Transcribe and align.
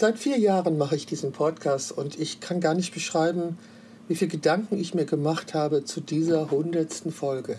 Seit 0.00 0.16
vier 0.16 0.38
Jahren 0.38 0.78
mache 0.78 0.94
ich 0.94 1.06
diesen 1.06 1.32
Podcast 1.32 1.90
und 1.90 2.20
ich 2.20 2.38
kann 2.38 2.60
gar 2.60 2.74
nicht 2.74 2.94
beschreiben, 2.94 3.58
wie 4.06 4.14
viele 4.14 4.30
Gedanken 4.30 4.78
ich 4.78 4.94
mir 4.94 5.06
gemacht 5.06 5.54
habe 5.54 5.82
zu 5.82 6.00
dieser 6.00 6.52
hundertsten 6.52 7.10
Folge. 7.10 7.56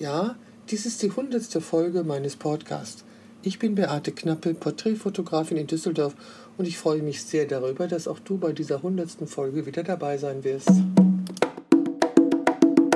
Ja, 0.00 0.34
dies 0.68 0.84
ist 0.84 1.00
die 1.04 1.12
hundertste 1.12 1.60
Folge 1.60 2.02
meines 2.02 2.34
Podcasts. 2.34 3.04
Ich 3.42 3.60
bin 3.60 3.76
Beate 3.76 4.10
Knappe, 4.10 4.54
Porträtfotografin 4.54 5.58
in 5.58 5.68
Düsseldorf 5.68 6.16
und 6.58 6.66
ich 6.66 6.76
freue 6.76 7.02
mich 7.02 7.22
sehr 7.22 7.46
darüber, 7.46 7.86
dass 7.86 8.08
auch 8.08 8.18
du 8.18 8.36
bei 8.36 8.50
dieser 8.50 8.82
hundertsten 8.82 9.28
Folge 9.28 9.64
wieder 9.64 9.84
dabei 9.84 10.18
sein 10.18 10.42
wirst. 10.42 10.72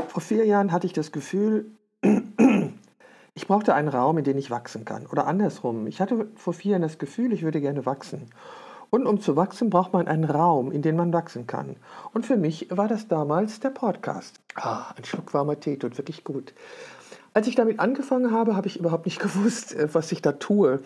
Vor 0.09 0.21
vier 0.21 0.45
Jahren 0.47 0.73
hatte 0.73 0.89
ich 0.89 0.93
das 0.93 1.13
Gefühl, 1.13 1.71
ich 3.37 3.47
brauchte 3.47 3.73
einen 3.73 3.87
Raum, 3.87 4.19
in 4.19 4.25
dem 4.25 4.37
ich 4.37 4.51
wachsen 4.51 4.85
kann. 4.85 5.07
Oder 5.07 5.29
andersrum, 5.29 5.87
ich 5.87 6.01
hatte 6.01 6.27
vor 6.35 6.55
vier 6.55 6.73
Jahren 6.73 6.83
das 6.83 6.99
Gefühl, 6.99 7.33
ich 7.33 7.45
würde 7.45 7.61
gerne 7.61 7.87
wachsen. 7.87 8.27
Und 8.91 9.07
um 9.07 9.21
zu 9.21 9.37
wachsen, 9.37 9.71
braucht 9.71 9.93
man 9.93 10.09
einen 10.09 10.25
Raum, 10.25 10.73
in 10.73 10.83
dem 10.83 10.97
man 10.97 11.13
wachsen 11.13 11.47
kann. 11.47 11.77
Und 12.13 12.27
für 12.27 12.37
mich 12.37 12.67
war 12.71 12.89
das 12.89 13.07
damals 13.09 13.61
der 13.61 13.71
Podcast. 13.71 14.41
Ah, 14.57 14.93
ein 14.97 15.05
Schluck 15.05 15.33
warmer 15.33 15.59
Tee 15.59 15.77
tut 15.77 15.97
wirklich 15.97 16.25
gut. 16.25 16.53
Als 17.33 17.47
ich 17.47 17.55
damit 17.55 17.79
angefangen 17.79 18.33
habe, 18.33 18.57
habe 18.57 18.67
ich 18.67 18.79
überhaupt 18.79 19.07
nicht 19.07 19.21
gewusst, 19.21 19.75
äh, 19.75 19.93
was 19.95 20.11
ich 20.11 20.23
da 20.23 20.33
tue. 20.33 20.81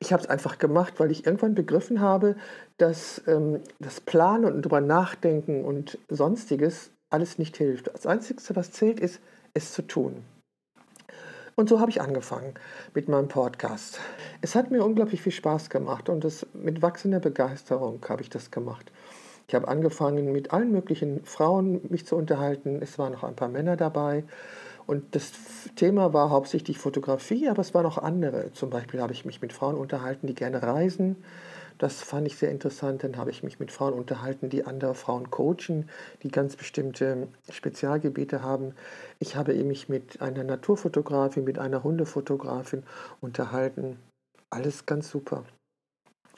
Ich 0.00 0.12
habe 0.12 0.22
es 0.22 0.28
einfach 0.28 0.58
gemacht, 0.58 0.94
weil 0.98 1.10
ich 1.10 1.24
irgendwann 1.24 1.54
begriffen 1.54 2.00
habe, 2.00 2.36
dass 2.76 3.22
ähm, 3.26 3.60
das 3.80 4.00
Planen 4.00 4.52
und 4.52 4.62
darüber 4.62 4.82
nachdenken 4.82 5.64
und 5.64 5.98
sonstiges 6.08 6.90
alles 7.08 7.38
nicht 7.38 7.56
hilft. 7.56 7.88
Das 7.92 8.06
Einzige, 8.06 8.42
was 8.54 8.72
zählt, 8.72 9.00
ist, 9.00 9.20
es 9.54 9.72
zu 9.72 9.82
tun. 9.82 10.22
Und 11.56 11.70
so 11.70 11.80
habe 11.80 11.90
ich 11.90 12.02
angefangen 12.02 12.52
mit 12.92 13.08
meinem 13.08 13.28
Podcast. 13.28 13.98
Es 14.42 14.54
hat 14.54 14.70
mir 14.70 14.84
unglaublich 14.84 15.22
viel 15.22 15.32
Spaß 15.32 15.70
gemacht 15.70 16.10
und 16.10 16.22
das, 16.22 16.46
mit 16.52 16.82
wachsender 16.82 17.18
Begeisterung 17.18 18.04
habe 18.10 18.20
ich 18.20 18.28
das 18.28 18.50
gemacht. 18.50 18.92
Ich 19.48 19.54
habe 19.54 19.66
angefangen, 19.66 20.32
mit 20.32 20.52
allen 20.52 20.70
möglichen 20.70 21.24
Frauen 21.24 21.80
mich 21.88 22.04
zu 22.06 22.14
unterhalten. 22.14 22.82
Es 22.82 22.98
waren 22.98 23.12
noch 23.12 23.24
ein 23.24 23.36
paar 23.36 23.48
Männer 23.48 23.76
dabei. 23.78 24.24
Und 24.86 25.14
das 25.14 25.32
Thema 25.76 26.12
war 26.12 26.28
hauptsächlich 26.28 26.76
Fotografie, 26.76 27.48
aber 27.48 27.62
es 27.62 27.72
waren 27.72 27.86
auch 27.86 27.98
andere. 27.98 28.52
Zum 28.52 28.68
Beispiel 28.68 29.00
habe 29.00 29.14
ich 29.14 29.24
mich 29.24 29.40
mit 29.40 29.54
Frauen 29.54 29.76
unterhalten, 29.76 30.26
die 30.26 30.34
gerne 30.34 30.62
reisen 30.62 31.16
das 31.78 32.02
fand 32.02 32.26
ich 32.26 32.36
sehr 32.36 32.50
interessant. 32.50 33.04
Dann 33.04 33.16
habe 33.16 33.30
ich 33.30 33.42
mich 33.42 33.60
mit 33.60 33.70
Frauen 33.70 33.94
unterhalten, 33.94 34.48
die 34.48 34.64
andere 34.64 34.94
Frauen 34.94 35.30
coachen, 35.30 35.88
die 36.22 36.30
ganz 36.30 36.56
bestimmte 36.56 37.28
Spezialgebiete 37.50 38.42
haben. 38.42 38.74
Ich 39.18 39.36
habe 39.36 39.54
mich 39.64 39.88
mit 39.88 40.20
einer 40.20 40.44
Naturfotografin, 40.44 41.44
mit 41.44 41.58
einer 41.58 41.82
Hundefotografin 41.84 42.82
unterhalten. 43.20 43.98
Alles 44.50 44.86
ganz 44.86 45.10
super. 45.10 45.44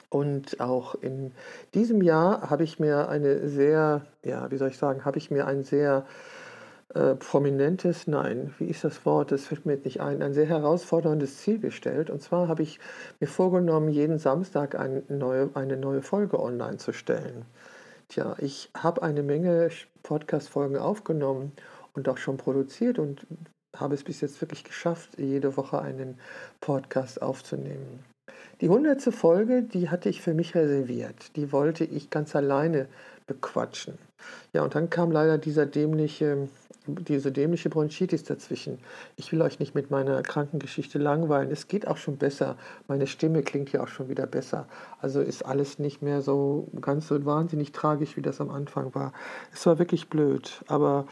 Und 0.09 0.59
auch 0.59 0.95
in 0.95 1.31
diesem 1.75 2.01
Jahr 2.01 2.49
habe 2.49 2.63
ich 2.63 2.79
mir 2.79 3.09
eine 3.09 3.47
sehr, 3.47 4.07
ja, 4.23 4.49
wie 4.49 4.57
soll 4.57 4.69
ich 4.69 4.77
sagen, 4.77 5.05
habe 5.05 5.19
ich 5.19 5.29
mir 5.29 5.45
ein 5.45 5.63
sehr 5.63 6.05
äh, 6.95 7.15
prominentes, 7.15 8.07
nein, 8.07 8.53
wie 8.57 8.65
ist 8.65 8.83
das 8.83 9.05
Wort? 9.05 9.31
Das 9.31 9.45
fällt 9.45 9.65
mir 9.65 9.77
nicht 9.77 10.01
ein, 10.01 10.23
ein 10.23 10.33
sehr 10.33 10.47
herausforderndes 10.47 11.37
Ziel 11.37 11.59
gestellt. 11.59 12.09
Und 12.09 12.21
zwar 12.21 12.47
habe 12.47 12.63
ich 12.63 12.79
mir 13.19 13.27
vorgenommen, 13.27 13.89
jeden 13.89 14.17
Samstag 14.17 14.73
eine 14.73 15.03
neue, 15.07 15.49
eine 15.53 15.77
neue 15.77 16.01
Folge 16.01 16.39
online 16.39 16.77
zu 16.77 16.91
stellen. 16.91 17.45
Tja, 18.07 18.35
ich 18.39 18.71
habe 18.75 19.03
eine 19.03 19.21
Menge 19.21 19.69
Podcast-Folgen 20.01 20.77
aufgenommen 20.77 21.51
und 21.93 22.09
auch 22.09 22.17
schon 22.17 22.37
produziert 22.37 22.97
und 22.97 23.27
habe 23.75 23.93
es 23.93 24.03
bis 24.03 24.21
jetzt 24.21 24.41
wirklich 24.41 24.63
geschafft, 24.63 25.19
jede 25.19 25.55
Woche 25.57 25.79
einen 25.79 26.17
Podcast 26.59 27.21
aufzunehmen. 27.21 28.03
Die 28.61 28.69
hundertste 28.69 29.11
Folge, 29.11 29.61
die 29.61 29.89
hatte 29.89 30.09
ich 30.09 30.21
für 30.21 30.33
mich 30.33 30.55
reserviert. 30.55 31.35
Die 31.35 31.51
wollte 31.51 31.83
ich 31.83 32.09
ganz 32.09 32.35
alleine 32.35 32.87
bequatschen. 33.27 33.99
Ja, 34.53 34.63
und 34.63 34.73
dann 34.73 34.89
kam 34.89 35.11
leider 35.11 35.37
dieser 35.37 35.65
dämliche 35.65 36.49
diese 36.95 37.31
dämliche 37.31 37.69
Bronchitis 37.69 38.23
dazwischen. 38.23 38.79
Ich 39.15 39.31
will 39.31 39.41
euch 39.41 39.59
nicht 39.59 39.75
mit 39.75 39.91
meiner 39.91 40.21
Krankengeschichte 40.21 40.97
langweilen. 40.97 41.51
Es 41.51 41.67
geht 41.67 41.87
auch 41.87 41.97
schon 41.97 42.17
besser. 42.17 42.57
Meine 42.87 43.07
Stimme 43.07 43.43
klingt 43.43 43.71
ja 43.71 43.83
auch 43.83 43.87
schon 43.87 44.09
wieder 44.09 44.27
besser. 44.27 44.67
Also 44.99 45.21
ist 45.21 45.45
alles 45.45 45.79
nicht 45.79 46.01
mehr 46.01 46.21
so 46.21 46.67
ganz 46.81 47.07
so 47.07 47.25
wahnsinnig 47.25 47.71
tragisch, 47.71 48.17
wie 48.17 48.21
das 48.21 48.41
am 48.41 48.49
Anfang 48.49 48.93
war. 48.95 49.13
Es 49.53 49.65
war 49.65 49.79
wirklich 49.79 50.09
blöd. 50.09 50.63
Aber 50.67 51.05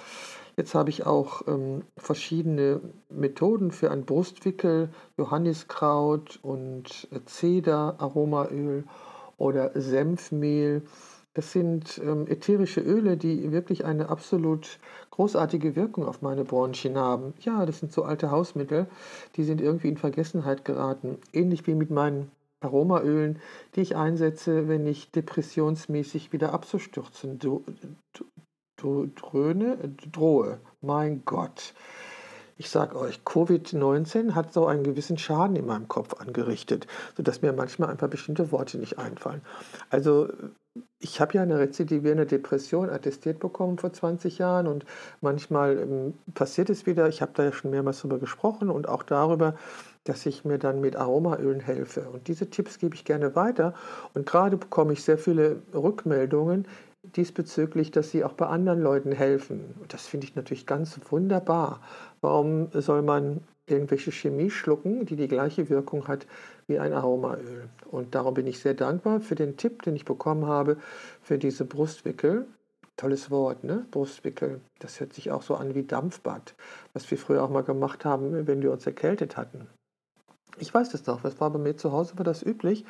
jetzt 0.57 0.75
habe 0.75 0.89
ich 0.89 1.05
auch 1.05 1.47
ähm, 1.47 1.83
verschiedene 1.97 2.81
Methoden 3.09 3.71
für 3.71 3.91
ein 3.91 4.05
Brustwickel, 4.05 4.89
Johanniskraut 5.17 6.39
und 6.41 7.07
Zeder, 7.25 7.95
Aromaöl 7.99 8.83
oder 9.37 9.71
Senfmehl. 9.79 10.81
Das 11.37 11.51
sind 11.51 12.01
ähm, 12.03 12.25
ätherische 12.25 12.81
Öle, 12.81 13.15
die 13.15 13.51
wirklich 13.51 13.85
eine 13.85 14.09
absolut 14.09 14.79
großartige 15.11 15.75
Wirkung 15.75 16.07
auf 16.07 16.23
meine 16.23 16.43
Bronchien 16.43 16.97
haben. 16.97 17.35
Ja, 17.41 17.67
das 17.67 17.79
sind 17.79 17.93
so 17.93 18.01
alte 18.01 18.31
Hausmittel, 18.31 18.87
die 19.35 19.43
sind 19.43 19.61
irgendwie 19.61 19.89
in 19.89 19.97
Vergessenheit 19.97 20.65
geraten. 20.65 21.19
Ähnlich 21.33 21.67
wie 21.67 21.75
mit 21.75 21.91
meinen 21.91 22.31
Aromaölen, 22.61 23.37
die 23.75 23.81
ich 23.81 23.95
einsetze, 23.95 24.67
wenn 24.67 24.87
ich 24.87 25.11
depressionsmäßig 25.11 26.33
wieder 26.33 26.53
abzustürzen 26.53 27.37
dröhne, 28.79 29.77
drohe. 30.11 30.59
Mein 30.81 31.21
Gott. 31.23 31.75
Ich 32.57 32.71
sage 32.71 32.97
euch, 32.97 33.19
Covid-19 33.23 34.33
hat 34.33 34.53
so 34.53 34.65
einen 34.65 34.81
gewissen 34.81 35.19
Schaden 35.19 35.55
in 35.55 35.67
meinem 35.67 35.87
Kopf 35.87 36.15
angerichtet, 36.19 36.87
sodass 37.15 37.43
mir 37.43 37.53
manchmal 37.53 37.89
ein 37.89 37.97
paar 37.97 38.09
bestimmte 38.09 38.51
Worte 38.51 38.79
nicht 38.79 38.97
einfallen. 38.97 39.43
Also 39.91 40.29
ich 40.99 41.21
habe 41.21 41.33
ja 41.33 41.43
eine 41.43 41.59
rezidivierende 41.59 42.25
Depression 42.25 42.89
attestiert 42.89 43.39
bekommen 43.39 43.77
vor 43.77 43.93
20 43.93 44.37
Jahren 44.37 44.67
und 44.67 44.85
manchmal 45.21 45.77
ähm, 45.77 46.13
passiert 46.33 46.69
es 46.69 46.85
wieder. 46.85 47.07
Ich 47.07 47.21
habe 47.21 47.31
da 47.35 47.43
ja 47.43 47.51
schon 47.51 47.71
mehrmals 47.71 47.99
darüber 47.99 48.19
gesprochen 48.19 48.69
und 48.69 48.87
auch 48.87 49.03
darüber, 49.03 49.55
dass 50.03 50.25
ich 50.25 50.45
mir 50.45 50.57
dann 50.57 50.81
mit 50.81 50.95
Aromaölen 50.95 51.59
helfe. 51.59 52.09
Und 52.09 52.27
diese 52.27 52.49
Tipps 52.49 52.79
gebe 52.79 52.95
ich 52.95 53.05
gerne 53.05 53.35
weiter. 53.35 53.73
Und 54.13 54.25
gerade 54.25 54.57
bekomme 54.57 54.93
ich 54.93 55.03
sehr 55.03 55.17
viele 55.17 55.61
Rückmeldungen 55.73 56.67
diesbezüglich, 57.03 57.91
dass 57.91 58.11
sie 58.11 58.23
auch 58.23 58.33
bei 58.33 58.47
anderen 58.47 58.81
Leuten 58.81 59.11
helfen. 59.11 59.75
Und 59.79 59.93
das 59.93 60.07
finde 60.07 60.25
ich 60.25 60.35
natürlich 60.35 60.65
ganz 60.65 60.99
wunderbar. 61.09 61.81
Warum 62.21 62.69
soll 62.73 63.01
man 63.01 63.41
irgendwelche 63.67 64.11
Chemie 64.11 64.49
schlucken, 64.49 65.05
die 65.05 65.15
die 65.15 65.27
gleiche 65.27 65.69
Wirkung 65.69 66.07
hat 66.07 66.25
wie 66.67 66.79
ein 66.79 66.93
Aromaöl? 66.93 67.69
Und 67.91 68.15
darum 68.15 68.33
bin 68.33 68.47
ich 68.47 68.59
sehr 68.59 68.73
dankbar 68.73 69.19
für 69.19 69.35
den 69.35 69.57
Tipp, 69.57 69.83
den 69.83 69.95
ich 69.95 70.05
bekommen 70.05 70.45
habe 70.45 70.77
für 71.21 71.37
diese 71.37 71.65
Brustwickel. 71.65 72.47
Tolles 72.95 73.29
Wort, 73.29 73.63
ne? 73.63 73.85
Brustwickel. 73.91 74.61
Das 74.79 74.99
hört 74.99 75.13
sich 75.13 75.29
auch 75.29 75.43
so 75.43 75.55
an 75.55 75.75
wie 75.75 75.83
Dampfbad, 75.83 76.55
was 76.93 77.09
wir 77.11 77.17
früher 77.17 77.43
auch 77.43 77.49
mal 77.49 77.63
gemacht 77.63 78.05
haben, 78.05 78.47
wenn 78.47 78.61
wir 78.63 78.71
uns 78.71 78.87
erkältet 78.87 79.37
hatten. 79.37 79.67
Ich 80.59 80.73
weiß 80.73 80.89
das 80.89 81.05
noch, 81.05 81.21
das 81.21 81.39
war 81.39 81.51
bei 81.51 81.59
mir 81.59 81.77
zu 81.77 81.91
Hause 81.91 82.17
war 82.17 82.23
das 82.23 82.43
üblich, 82.43 82.85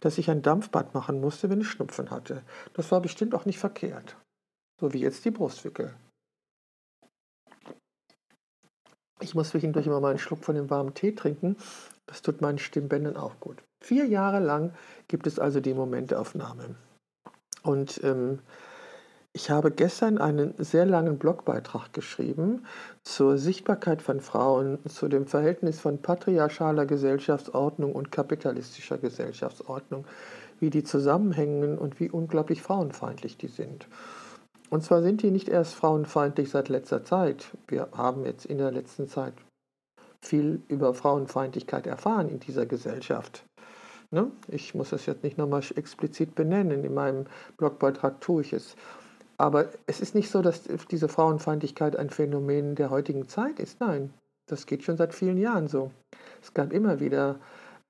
dass 0.00 0.18
ich 0.18 0.30
ein 0.30 0.42
Dampfbad 0.42 0.94
machen 0.94 1.20
musste, 1.20 1.50
wenn 1.50 1.60
ich 1.60 1.68
Schnupfen 1.68 2.10
hatte. 2.10 2.42
Das 2.74 2.92
war 2.92 3.00
bestimmt 3.00 3.34
auch 3.34 3.44
nicht 3.44 3.58
verkehrt. 3.58 4.16
So 4.80 4.92
wie 4.92 5.00
jetzt 5.00 5.24
die 5.24 5.32
Brustwickel. 5.32 5.94
Ich 9.20 9.34
muss 9.34 9.50
zwischendurch 9.50 9.86
immer 9.86 10.00
mal 10.00 10.10
einen 10.10 10.18
Schluck 10.18 10.44
von 10.44 10.54
dem 10.54 10.70
warmen 10.70 10.94
Tee 10.94 11.12
trinken. 11.14 11.56
Das 12.06 12.22
tut 12.22 12.40
meinen 12.40 12.58
Stimmbändern 12.58 13.16
auch 13.16 13.40
gut. 13.40 13.62
Vier 13.80 14.06
Jahre 14.06 14.40
lang 14.40 14.72
gibt 15.08 15.26
es 15.26 15.38
also 15.38 15.60
die 15.60 15.74
Momentaufnahme. 15.74 16.76
Und 17.62 18.00
ähm, 18.02 18.40
ich 19.32 19.50
habe 19.50 19.70
gestern 19.70 20.18
einen 20.18 20.54
sehr 20.58 20.86
langen 20.86 21.18
Blogbeitrag 21.18 21.92
geschrieben 21.92 22.64
zur 23.02 23.38
Sichtbarkeit 23.38 24.02
von 24.02 24.20
Frauen, 24.20 24.78
zu 24.88 25.06
dem 25.08 25.26
Verhältnis 25.26 25.78
von 25.80 26.00
patriarchaler 26.00 26.86
Gesellschaftsordnung 26.86 27.92
und 27.92 28.10
kapitalistischer 28.10 28.98
Gesellschaftsordnung, 28.98 30.06
wie 30.60 30.70
die 30.70 30.82
zusammenhängen 30.82 31.78
und 31.78 32.00
wie 32.00 32.10
unglaublich 32.10 32.62
frauenfeindlich 32.62 33.36
die 33.36 33.48
sind. 33.48 33.86
Und 34.70 34.82
zwar 34.84 35.02
sind 35.02 35.22
die 35.22 35.30
nicht 35.30 35.48
erst 35.48 35.74
frauenfeindlich 35.74 36.50
seit 36.50 36.68
letzter 36.68 37.04
Zeit. 37.04 37.56
Wir 37.66 37.88
haben 37.92 38.24
jetzt 38.24 38.44
in 38.44 38.58
der 38.58 38.70
letzten 38.70 39.08
Zeit 39.08 39.34
viel 40.20 40.62
über 40.68 40.94
Frauenfeindlichkeit 40.94 41.86
erfahren 41.86 42.28
in 42.28 42.40
dieser 42.40 42.66
Gesellschaft. 42.66 43.44
Ne? 44.10 44.30
Ich 44.48 44.74
muss 44.74 44.90
das 44.90 45.06
jetzt 45.06 45.22
nicht 45.22 45.38
nochmal 45.38 45.62
explizit 45.76 46.34
benennen, 46.34 46.84
in 46.84 46.94
meinem 46.94 47.26
Blogbeitrag 47.56 48.20
tue 48.20 48.42
ich 48.42 48.52
es. 48.52 48.74
Aber 49.36 49.68
es 49.86 50.00
ist 50.00 50.14
nicht 50.14 50.30
so, 50.30 50.42
dass 50.42 50.62
diese 50.90 51.08
Frauenfeindlichkeit 51.08 51.94
ein 51.96 52.10
Phänomen 52.10 52.74
der 52.74 52.90
heutigen 52.90 53.28
Zeit 53.28 53.60
ist. 53.60 53.80
Nein, 53.80 54.12
das 54.46 54.66
geht 54.66 54.82
schon 54.82 54.96
seit 54.96 55.14
vielen 55.14 55.38
Jahren 55.38 55.68
so. 55.68 55.92
Es 56.42 56.52
gab 56.54 56.72
immer 56.72 57.00
wieder 57.00 57.38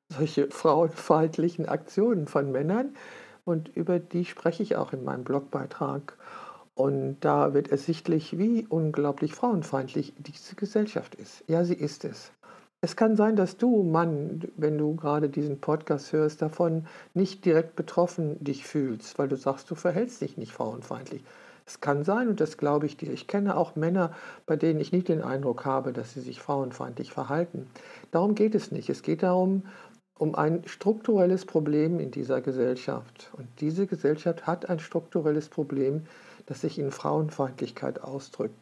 solche 0.08 0.48
frauenfeindlichen 0.50 1.66
Aktionen 1.66 2.26
von 2.26 2.52
Männern 2.52 2.94
und 3.44 3.74
über 3.74 3.98
die 3.98 4.26
spreche 4.26 4.62
ich 4.62 4.76
auch 4.76 4.92
in 4.92 5.04
meinem 5.04 5.24
Blogbeitrag. 5.24 6.18
Und 6.78 7.16
da 7.22 7.54
wird 7.54 7.72
ersichtlich, 7.72 8.38
wie 8.38 8.64
unglaublich 8.68 9.34
frauenfeindlich 9.34 10.14
diese 10.16 10.54
Gesellschaft 10.54 11.16
ist. 11.16 11.42
Ja, 11.48 11.64
sie 11.64 11.74
ist 11.74 12.04
es. 12.04 12.30
Es 12.80 12.94
kann 12.94 13.16
sein, 13.16 13.34
dass 13.34 13.56
du, 13.56 13.82
Mann, 13.82 14.42
wenn 14.56 14.78
du 14.78 14.94
gerade 14.94 15.28
diesen 15.28 15.60
Podcast 15.60 16.12
hörst, 16.12 16.40
davon 16.40 16.86
nicht 17.14 17.44
direkt 17.44 17.74
betroffen 17.74 18.36
dich 18.38 18.64
fühlst, 18.64 19.18
weil 19.18 19.26
du 19.26 19.34
sagst, 19.34 19.68
du 19.72 19.74
verhältst 19.74 20.20
dich 20.20 20.36
nicht 20.36 20.52
frauenfeindlich. 20.52 21.24
Es 21.66 21.80
kann 21.80 22.04
sein, 22.04 22.28
und 22.28 22.40
das 22.40 22.58
glaube 22.58 22.86
ich 22.86 22.96
dir. 22.96 23.10
Ich 23.12 23.26
kenne 23.26 23.56
auch 23.56 23.74
Männer, 23.74 24.12
bei 24.46 24.54
denen 24.54 24.78
ich 24.78 24.92
nicht 24.92 25.08
den 25.08 25.22
Eindruck 25.22 25.64
habe, 25.64 25.92
dass 25.92 26.14
sie 26.14 26.20
sich 26.20 26.40
frauenfeindlich 26.40 27.10
verhalten. 27.10 27.66
Darum 28.12 28.36
geht 28.36 28.54
es 28.54 28.70
nicht. 28.70 28.88
Es 28.88 29.02
geht 29.02 29.24
darum, 29.24 29.64
um 30.16 30.36
ein 30.36 30.62
strukturelles 30.64 31.44
Problem 31.44 31.98
in 31.98 32.12
dieser 32.12 32.40
Gesellschaft. 32.40 33.32
Und 33.36 33.48
diese 33.58 33.88
Gesellschaft 33.88 34.46
hat 34.46 34.70
ein 34.70 34.78
strukturelles 34.78 35.48
Problem, 35.48 36.04
das 36.48 36.62
sich 36.62 36.78
in 36.78 36.90
Frauenfeindlichkeit 36.90 38.02
ausdrückt. 38.02 38.58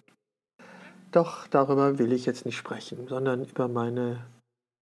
Doch 1.12 1.46
darüber 1.46 1.98
will 1.98 2.12
ich 2.12 2.26
jetzt 2.26 2.44
nicht 2.44 2.56
sprechen, 2.56 3.06
sondern 3.08 3.44
über 3.44 3.68
meine 3.68 4.26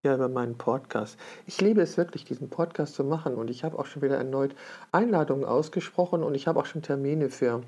ja, 0.04 0.14
über 0.14 0.28
meinen 0.28 0.58
Podcast. 0.58 1.18
Ich 1.46 1.60
liebe 1.60 1.80
es 1.80 1.96
wirklich, 1.96 2.24
diesen 2.24 2.50
Podcast 2.50 2.94
zu 2.94 3.04
machen 3.04 3.34
und 3.34 3.48
ich 3.48 3.64
habe 3.64 3.78
auch 3.78 3.86
schon 3.86 4.02
wieder 4.02 4.18
erneut 4.18 4.54
Einladungen 4.92 5.46
ausgesprochen 5.46 6.22
und 6.22 6.34
ich 6.34 6.46
habe 6.46 6.60
auch 6.60 6.66
schon 6.66 6.82
Termine 6.82 7.30
für 7.30 7.62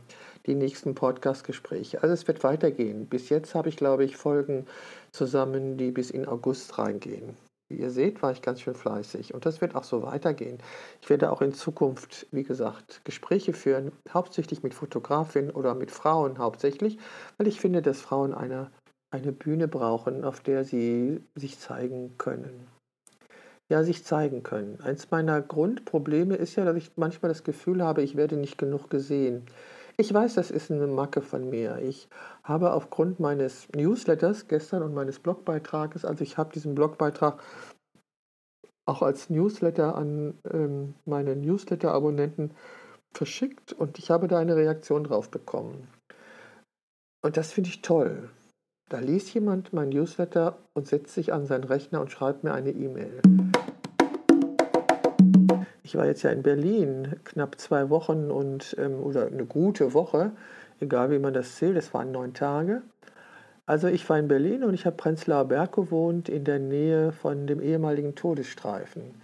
die 0.44 0.54
nächsten 0.54 0.94
Podcast-Gespräche. 0.94 2.02
Also 2.02 2.12
es 2.12 2.28
wird 2.28 2.44
weitergehen. 2.44 3.06
Bis 3.06 3.30
jetzt 3.30 3.54
habe 3.54 3.70
ich, 3.70 3.76
glaube 3.76 4.04
ich, 4.04 4.16
Folgen 4.16 4.66
zusammen, 5.12 5.78
die 5.78 5.90
bis 5.90 6.10
in 6.10 6.28
August 6.28 6.78
reingehen. 6.78 7.36
Wie 7.68 7.78
ihr 7.78 7.90
seht, 7.90 8.22
war 8.22 8.30
ich 8.30 8.42
ganz 8.42 8.60
schön 8.60 8.76
fleißig 8.76 9.34
und 9.34 9.44
das 9.44 9.60
wird 9.60 9.74
auch 9.74 9.82
so 9.82 10.02
weitergehen. 10.04 10.58
Ich 11.02 11.10
werde 11.10 11.32
auch 11.32 11.42
in 11.42 11.52
Zukunft, 11.52 12.26
wie 12.30 12.44
gesagt, 12.44 13.00
Gespräche 13.04 13.52
führen, 13.52 13.90
hauptsächlich 14.08 14.62
mit 14.62 14.72
Fotografinnen 14.72 15.50
oder 15.50 15.74
mit 15.74 15.90
Frauen 15.90 16.38
hauptsächlich, 16.38 16.96
weil 17.38 17.48
ich 17.48 17.60
finde, 17.60 17.82
dass 17.82 18.00
Frauen 18.00 18.34
eine, 18.34 18.70
eine 19.10 19.32
Bühne 19.32 19.66
brauchen, 19.66 20.24
auf 20.24 20.40
der 20.40 20.62
sie 20.62 21.20
sich 21.34 21.58
zeigen 21.58 22.16
können. 22.18 22.68
Ja, 23.68 23.82
sich 23.82 24.04
zeigen 24.04 24.44
können. 24.44 24.80
Eins 24.80 25.10
meiner 25.10 25.42
Grundprobleme 25.42 26.36
ist 26.36 26.54
ja, 26.54 26.64
dass 26.64 26.76
ich 26.76 26.92
manchmal 26.94 27.30
das 27.30 27.42
Gefühl 27.42 27.82
habe, 27.82 28.02
ich 28.02 28.16
werde 28.16 28.36
nicht 28.36 28.58
genug 28.58 28.90
gesehen. 28.90 29.44
Ich 29.98 30.12
weiß, 30.12 30.34
das 30.34 30.50
ist 30.50 30.70
eine 30.70 30.87
Macke 30.87 31.22
von 31.22 31.48
mir. 31.48 31.78
Ich 31.78 32.08
habe 32.43 32.72
aufgrund 32.72 33.19
meines 33.19 33.66
Newsletters 33.75 34.46
gestern 34.46 34.82
und 34.82 34.93
meines 34.93 35.19
Blogbeitrages, 35.19 36.04
also 36.04 36.22
ich 36.22 36.37
habe 36.37 36.52
diesen 36.52 36.75
Blogbeitrag 36.75 37.43
auch 38.84 39.00
als 39.02 39.31
Newsletter 39.31 39.96
an 39.96 40.34
ähm, 40.52 40.94
meine 41.06 41.34
Newsletter-Abonnenten 41.34 42.52
verschickt 43.14 43.72
und 43.72 43.98
ich 43.98 44.10
habe 44.10 44.28
da 44.28 44.38
eine 44.38 44.54
Reaktion 44.54 45.04
drauf 45.04 45.31
bekommen. 45.31 45.88
Und 47.22 47.38
das 47.38 47.52
finde 47.52 47.70
ich 47.70 47.81
toll. 47.81 48.28
Da 48.90 49.00
liest 49.00 49.32
jemand 49.34 49.72
mein 49.72 49.88
Newsletter 49.88 50.58
und 50.75 50.87
setzt 50.87 51.14
sich 51.14 51.32
an 51.32 51.46
seinen 51.46 51.64
Rechner 51.64 52.00
und 52.02 52.12
schreibt 52.12 52.44
mir 52.44 52.52
eine 52.52 52.70
E-Mail. 52.70 53.22
Ich 55.96 55.98
war 55.98 56.08
jetzt 56.08 56.25
ja 56.25 56.31
in 56.31 56.43
Berlin 56.43 57.16
knapp 57.25 57.58
zwei 57.58 57.88
Wochen 57.88 58.31
und 58.31 58.76
ähm, 58.78 59.02
oder 59.02 59.28
eine 59.28 59.46
gute 59.46 59.94
Woche, 59.94 60.32
egal 60.78 61.10
wie 61.10 61.19
man 61.19 61.32
das 61.32 61.56
zählt, 61.56 61.75
es 61.78 61.94
waren 61.94 62.12
neun 62.12 62.34
Tage. 62.34 62.82
Also 63.64 63.88
ich 63.88 64.06
war 64.10 64.19
in 64.19 64.28
Berlin 64.28 64.62
und 64.62 64.75
ich 64.75 64.84
habe 64.84 64.94
Prenzlauer 64.94 65.46
Berg 65.46 65.72
gewohnt, 65.72 66.28
in 66.28 66.44
der 66.44 66.58
Nähe 66.58 67.12
von 67.12 67.46
dem 67.46 67.62
ehemaligen 67.62 68.14
Todesstreifen. 68.14 69.14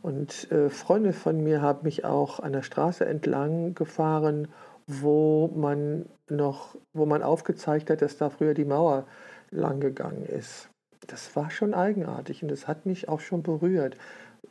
Und 0.00 0.52
äh, 0.52 0.70
Freunde 0.70 1.12
von 1.12 1.42
mir 1.42 1.62
haben 1.62 1.80
mich 1.82 2.04
auch 2.04 2.38
an 2.38 2.52
der 2.52 2.62
Straße 2.62 3.04
entlang 3.04 3.74
gefahren, 3.74 4.46
wo 4.86 5.48
man 5.48 6.06
noch, 6.28 6.76
wo 6.92 7.06
man 7.06 7.24
aufgezeigt 7.24 7.90
hat, 7.90 8.02
dass 8.02 8.18
da 8.18 8.30
früher 8.30 8.54
die 8.54 8.64
Mauer 8.64 9.04
lang 9.50 9.80
gegangen 9.80 10.26
ist. 10.26 10.68
Das 11.08 11.34
war 11.34 11.50
schon 11.50 11.74
eigenartig 11.74 12.44
und 12.44 12.52
das 12.52 12.68
hat 12.68 12.86
mich 12.86 13.08
auch 13.08 13.18
schon 13.18 13.42
berührt 13.42 13.96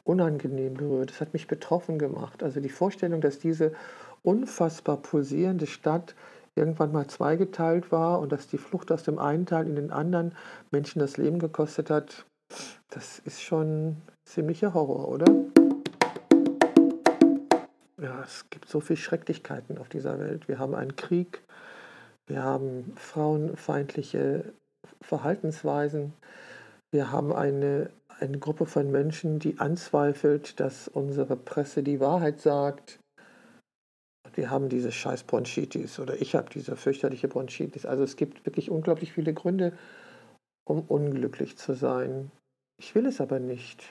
unangenehm 0.04 0.76
berührt. 0.76 1.12
Es 1.12 1.22
hat 1.22 1.34
mich 1.34 1.48
betroffen 1.48 2.00
gemacht. 2.00 2.44
Also 2.44 2.60
die 2.60 2.70
Vorstellung, 2.70 3.22
dass 3.22 3.40
diese 3.40 3.74
unfassbar 4.24 4.98
pulsierende 4.98 5.68
Stadt 5.68 6.16
irgendwann 6.56 6.92
mal 6.92 7.08
zweigeteilt 7.08 7.92
war 7.92 8.20
und 8.20 8.32
dass 8.32 8.48
die 8.48 8.58
Flucht 8.58 8.92
aus 8.92 9.04
dem 9.04 9.20
einen 9.20 9.46
Teil 9.46 9.68
in 9.68 9.76
den 9.76 9.92
anderen 9.92 10.34
Menschen 10.72 11.00
das 11.00 11.18
Leben 11.18 11.40
gekostet 11.40 11.90
hat, 11.90 12.26
das 12.90 13.20
ist 13.20 13.42
schon 13.42 13.98
ziemlicher 14.26 14.74
Horror, 14.74 15.08
oder? 15.08 15.26
Ja, 18.02 18.22
es 18.24 18.50
gibt 18.50 18.68
so 18.68 18.80
viele 18.80 18.98
Schrecklichkeiten 18.98 19.78
auf 19.78 19.90
dieser 19.90 20.20
Welt. 20.20 20.48
Wir 20.48 20.60
haben 20.60 20.76
einen 20.76 20.96
Krieg, 20.96 21.42
wir 22.28 22.44
haben 22.44 22.94
frauenfeindliche 22.96 24.46
Verhaltensweisen, 25.02 26.14
wir 26.92 27.12
haben 27.12 27.34
eine 27.34 27.90
eine 28.20 28.40
Gruppe 28.40 28.66
von 28.66 28.92
Menschen, 28.92 29.40
die 29.40 29.60
anzweifelt, 29.60 30.60
dass 30.60 30.88
unsere 30.88 31.36
Presse 31.36 31.84
die 31.84 32.00
Wahrheit 32.00 32.42
sagt. 32.42 33.00
Wir 34.34 34.50
haben 34.50 34.70
diese 34.70 34.92
scheiß 34.92 35.24
Bronchitis 35.24 36.00
oder 36.00 36.20
ich 36.22 36.36
habe 36.36 36.50
diese 36.54 36.76
fürchterliche 36.76 37.28
Bronchitis. 37.28 37.86
Also 37.86 38.04
es 38.04 38.16
gibt 38.16 38.46
wirklich 38.46 38.70
unglaublich 38.70 39.14
viele 39.14 39.34
Gründe, 39.34 39.74
um 40.68 40.82
unglücklich 40.82 41.58
zu 41.58 41.74
sein. 41.74 42.32
Ich 42.80 42.94
will 42.94 43.06
es 43.06 43.22
aber 43.22 43.40
nicht. 43.40 43.84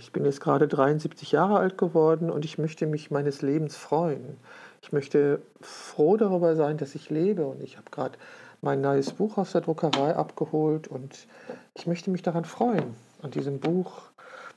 Ich 0.00 0.10
bin 0.10 0.24
jetzt 0.24 0.40
gerade 0.40 0.66
73 0.66 1.30
Jahre 1.30 1.58
alt 1.58 1.78
geworden 1.78 2.28
und 2.28 2.44
ich 2.44 2.58
möchte 2.58 2.86
mich 2.86 3.12
meines 3.12 3.40
Lebens 3.42 3.76
freuen. 3.76 4.36
Ich 4.82 4.92
möchte 4.92 5.40
froh 5.60 6.16
darüber 6.16 6.56
sein, 6.56 6.76
dass 6.76 6.96
ich 6.96 7.08
lebe 7.08 7.46
und 7.46 7.62
ich 7.62 7.76
habe 7.76 7.90
gerade 7.90 8.18
mein 8.62 8.80
neues 8.80 9.12
Buch 9.12 9.38
aus 9.38 9.52
der 9.52 9.60
Druckerei 9.60 10.16
abgeholt 10.16 10.88
und 10.88 11.28
ich 11.74 11.86
möchte 11.86 12.10
mich 12.10 12.22
daran 12.22 12.44
freuen 12.44 12.96
an 13.22 13.30
diesem 13.30 13.60
Buch, 13.60 14.02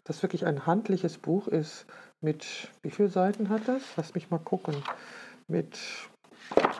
das 0.03 0.21
wirklich 0.21 0.45
ein 0.45 0.65
handliches 0.65 1.17
Buch 1.17 1.47
ist, 1.47 1.85
mit, 2.21 2.45
wie 2.81 2.91
viele 2.91 3.09
Seiten 3.09 3.50
hat 3.50 3.67
das? 3.67 3.81
Lass 3.95 4.13
mich 4.13 4.29
mal 4.29 4.39
gucken, 4.39 4.75
mit 5.47 5.79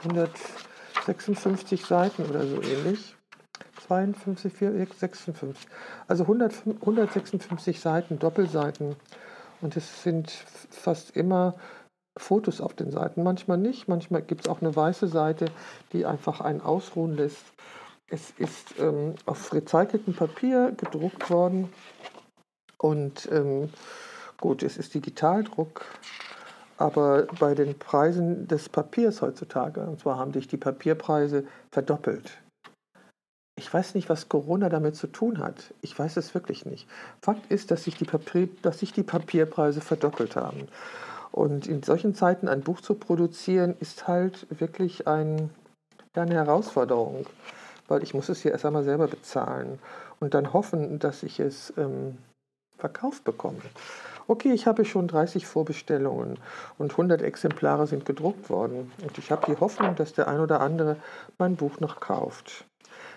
156 0.04 1.86
Seiten 1.86 2.24
oder 2.24 2.46
so 2.46 2.62
ähnlich. 2.62 3.16
52, 3.88 4.54
4, 4.54 4.88
56. 4.98 5.68
Also 6.08 6.24
100, 6.24 6.54
156 6.82 7.80
Seiten, 7.80 8.20
Doppelseiten. 8.20 8.96
Und 9.62 9.76
es 9.76 10.04
sind 10.04 10.30
fast 10.30 11.16
immer 11.16 11.56
Fotos 12.18 12.62
auf 12.62 12.74
den 12.74 12.92
Seiten. 12.92 13.24
Manchmal 13.24 13.58
nicht. 13.58 13.88
Manchmal 13.88 14.22
gibt 14.22 14.42
es 14.42 14.48
auch 14.50 14.62
eine 14.62 14.76
weiße 14.76 15.08
Seite, 15.08 15.46
die 15.94 16.06
einfach 16.06 16.42
einen 16.42 16.62
ausruhen 16.62 17.16
lässt. 17.16 17.44
Es 18.12 18.32
ist 18.38 18.80
ähm, 18.80 19.14
auf 19.26 19.54
recyceltem 19.54 20.16
Papier 20.16 20.72
gedruckt 20.76 21.30
worden 21.30 21.72
und 22.78 23.30
ähm, 23.32 23.70
gut, 24.40 24.64
es 24.64 24.78
ist 24.78 24.96
Digitaldruck, 24.96 25.86
aber 26.78 27.28
bei 27.40 27.54
den 27.54 27.78
Preisen 27.78 28.48
des 28.48 28.68
Papiers 28.70 29.22
heutzutage, 29.22 29.82
und 29.82 30.00
zwar 30.00 30.18
haben 30.18 30.34
sich 30.34 30.48
die 30.48 30.58
Papierpreise 30.58 31.46
verdoppelt. 31.72 32.40
Ich 33.58 33.72
weiß 33.72 33.94
nicht, 33.94 34.10
was 34.10 34.30
Corona 34.30 34.70
damit 34.70 34.96
zu 34.96 35.08
tun 35.08 35.40
hat. 35.40 35.74
Ich 35.82 36.00
weiß 36.00 36.16
es 36.16 36.34
wirklich 36.34 36.66
nicht. 36.66 36.88
Fakt 37.22 37.52
ist, 37.52 37.72
dass 37.72 37.84
sich 37.84 37.96
die, 37.98 38.06
Papier, 38.06 38.48
dass 38.62 38.80
sich 38.80 38.94
die 38.94 39.04
Papierpreise 39.04 39.82
verdoppelt 39.82 40.38
haben. 40.38 40.70
Und 41.32 41.68
in 41.68 41.84
solchen 41.84 42.16
Zeiten 42.16 42.48
ein 42.48 42.62
Buch 42.62 42.80
zu 42.80 42.96
produzieren, 42.96 43.76
ist 43.82 44.08
halt 44.08 44.48
wirklich 44.50 45.08
ein, 45.08 45.50
eine 46.14 46.36
Herausforderung 46.36 47.26
weil 47.90 48.04
ich 48.04 48.14
muss 48.14 48.30
es 48.30 48.42
hier 48.42 48.52
erst 48.52 48.66
einmal 48.66 48.84
selber 48.84 49.08
bezahlen 49.08 49.80
und 50.20 50.34
dann 50.34 50.54
hoffen, 50.54 51.00
dass 51.00 51.24
ich 51.24 51.40
es 51.40 51.74
ähm, 51.78 52.18
verkauft 52.78 53.24
bekomme. 53.24 53.60
Okay, 54.28 54.54
ich 54.54 54.68
habe 54.68 54.86
schon 54.86 55.08
30 55.08 55.48
Vorbestellungen 55.48 56.38
und 56.78 56.92
100 56.92 57.22
Exemplare 57.22 57.88
sind 57.88 58.06
gedruckt 58.06 58.50
worden 58.50 58.92
und 59.02 59.18
ich 59.18 59.32
habe 59.32 59.52
die 59.52 59.60
Hoffnung, 59.60 59.96
dass 59.96 60.14
der 60.14 60.28
ein 60.28 60.40
oder 60.40 60.62
andere 60.62 60.98
mein 61.38 61.56
Buch 61.56 61.80
noch 61.80 62.00
kauft. 62.00 62.66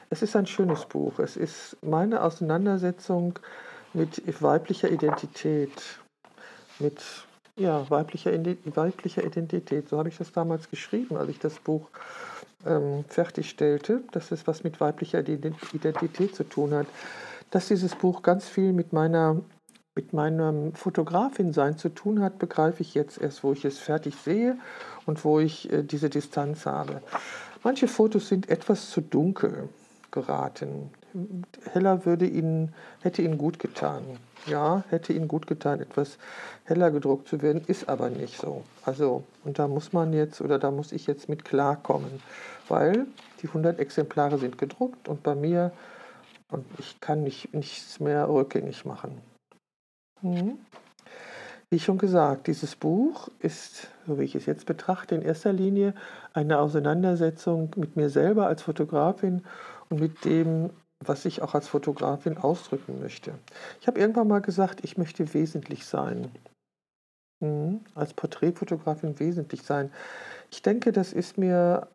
Es 0.09 0.23
ist 0.23 0.37
ein 0.37 0.47
schönes 0.47 0.85
Buch. 0.87 1.19
Es 1.19 1.37
ist 1.37 1.77
meine 1.83 2.23
Auseinandersetzung 2.23 3.39
mit 3.95 4.23
weiblicher 4.43 4.91
Identität, 4.91 5.99
mit 6.79 7.03
ja, 7.57 7.89
weiblicher, 7.91 8.33
weiblicher 8.75 9.25
Identität. 9.25 9.89
So 9.89 9.99
habe 9.99 10.09
ich 10.09 10.19
das 10.19 10.33
damals 10.33 10.71
geschrieben, 10.71 11.17
als 11.17 11.29
ich 11.29 11.39
das 11.39 11.59
Buch 11.59 11.89
ähm, 12.67 13.05
fertigstellte, 13.09 14.03
dass 14.13 14.31
es 14.31 14.47
was 14.47 14.65
mit 14.65 14.81
weiblicher 14.81 15.21
Identität 15.21 16.35
zu 16.35 16.45
tun 16.45 16.75
hat, 16.75 16.87
dass 17.51 17.69
dieses 17.69 17.95
Buch 17.95 18.23
ganz 18.23 18.49
viel 18.49 18.73
mit 18.73 18.93
meiner 18.93 19.41
mit 19.95 20.15
meinem 20.15 20.75
Fotografin-Sein 20.75 21.77
zu 21.77 21.91
tun 21.91 22.23
hat, 22.23 22.39
begreife 22.39 22.81
ich 22.81 22.95
jetzt 22.95 23.21
erst, 23.21 23.45
wo 23.45 23.53
ich 23.53 23.65
es 23.67 23.79
fertig 23.79 24.17
sehe 24.17 24.57
und 25.05 25.23
wo 25.23 25.39
ich 25.39 25.71
äh, 25.71 25.83
diese 25.83 26.09
Distanz 26.09 26.65
habe. 26.65 27.03
Manche 27.63 27.89
Fotos 27.89 28.29
sind 28.29 28.49
etwas 28.49 28.91
zu 28.91 29.03
dunkel 29.03 29.69
geraten. 30.11 30.91
Heller 31.73 32.05
würde 32.05 32.27
Ihnen, 32.27 32.75
hätte 33.03 33.23
Ihnen 33.23 33.39
gut 33.39 33.59
getan. 33.59 34.03
Ja, 34.47 34.83
hätte 34.89 35.13
Ihnen 35.13 35.29
gut 35.29 35.47
getan, 35.47 35.81
etwas 35.81 36.19
heller 36.65 36.91
gedruckt 36.91 37.29
zu 37.29 37.43
werden, 37.43 37.63
ist 37.67 37.89
aber 37.89 38.11
nicht 38.11 38.41
so. 38.41 38.65
Also, 38.85 39.23
und 39.45 39.59
da 39.59 39.69
muss 39.69 39.93
man 39.93 40.13
jetzt 40.13 40.41
oder 40.41 40.59
da 40.59 40.71
muss 40.71 40.91
ich 40.93 41.07
jetzt 41.07 41.29
mit 41.29 41.45
klarkommen 41.45 42.21
weil 42.69 43.07
die 43.43 43.49
100 43.49 43.79
Exemplare 43.79 44.39
sind 44.39 44.57
gedruckt 44.59 45.09
und 45.09 45.23
bei 45.23 45.35
mir 45.35 45.73
Und 46.51 46.67
ich 46.79 47.01
kann 47.01 47.23
nicht, 47.23 47.55
nichts 47.55 47.99
mehr 47.99 48.29
rückgängig 48.29 48.85
machen. 48.85 49.21
Mhm. 50.21 50.59
Wie 51.71 51.81
schon 51.81 51.97
gesagt, 51.97 52.47
dieses 52.47 52.77
Buch 52.77 53.29
ist, 53.39 53.89
so 54.07 54.19
wie 54.19 54.25
ich 54.25 54.35
es 54.35 54.45
jetzt 54.45 54.67
betrachte, 54.67 55.15
in 55.15 55.23
erster 55.23 55.55
Linie 55.55 55.95
eine 56.35 56.59
Auseinandersetzung 56.59 57.71
mit 57.77 57.97
mir 57.97 58.11
selber 58.11 58.47
als 58.47 58.61
Fotografin 58.63 59.43
und 59.89 60.01
mit 60.01 60.27
dem, 60.27 60.69
was 61.07 61.25
ich 61.25 61.43
auch 61.43 61.55
als 61.55 61.69
Fotografin 61.69 62.39
ausdrücken 62.39 63.01
möchte. 63.01 63.35
Ich 63.81 63.87
habe 63.87 64.01
irgendwann 64.01 64.29
mal 64.29 64.41
gesagt, 64.41 64.85
ich 64.85 64.97
möchte 64.97 65.35
wesentlich 65.35 65.87
sein. 65.87 66.31
Mhm. 67.41 67.81
Als 67.95 68.15
Porträtfotografin 68.15 69.19
wesentlich 69.19 69.63
sein. 69.63 69.93
Ich 70.51 70.63
denke, 70.63 70.93
das 70.93 71.13
ist 71.13 71.39
mir 71.39 71.89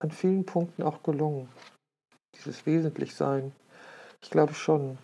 an 0.00 0.10
vielen 0.10 0.44
Punkten 0.44 0.82
auch 0.82 1.02
gelungen. 1.02 1.48
Dieses 2.34 2.66
Wesentlichsein. 2.66 3.52
Ich 4.20 4.30
glaube 4.30 4.54
schon. 4.54 4.98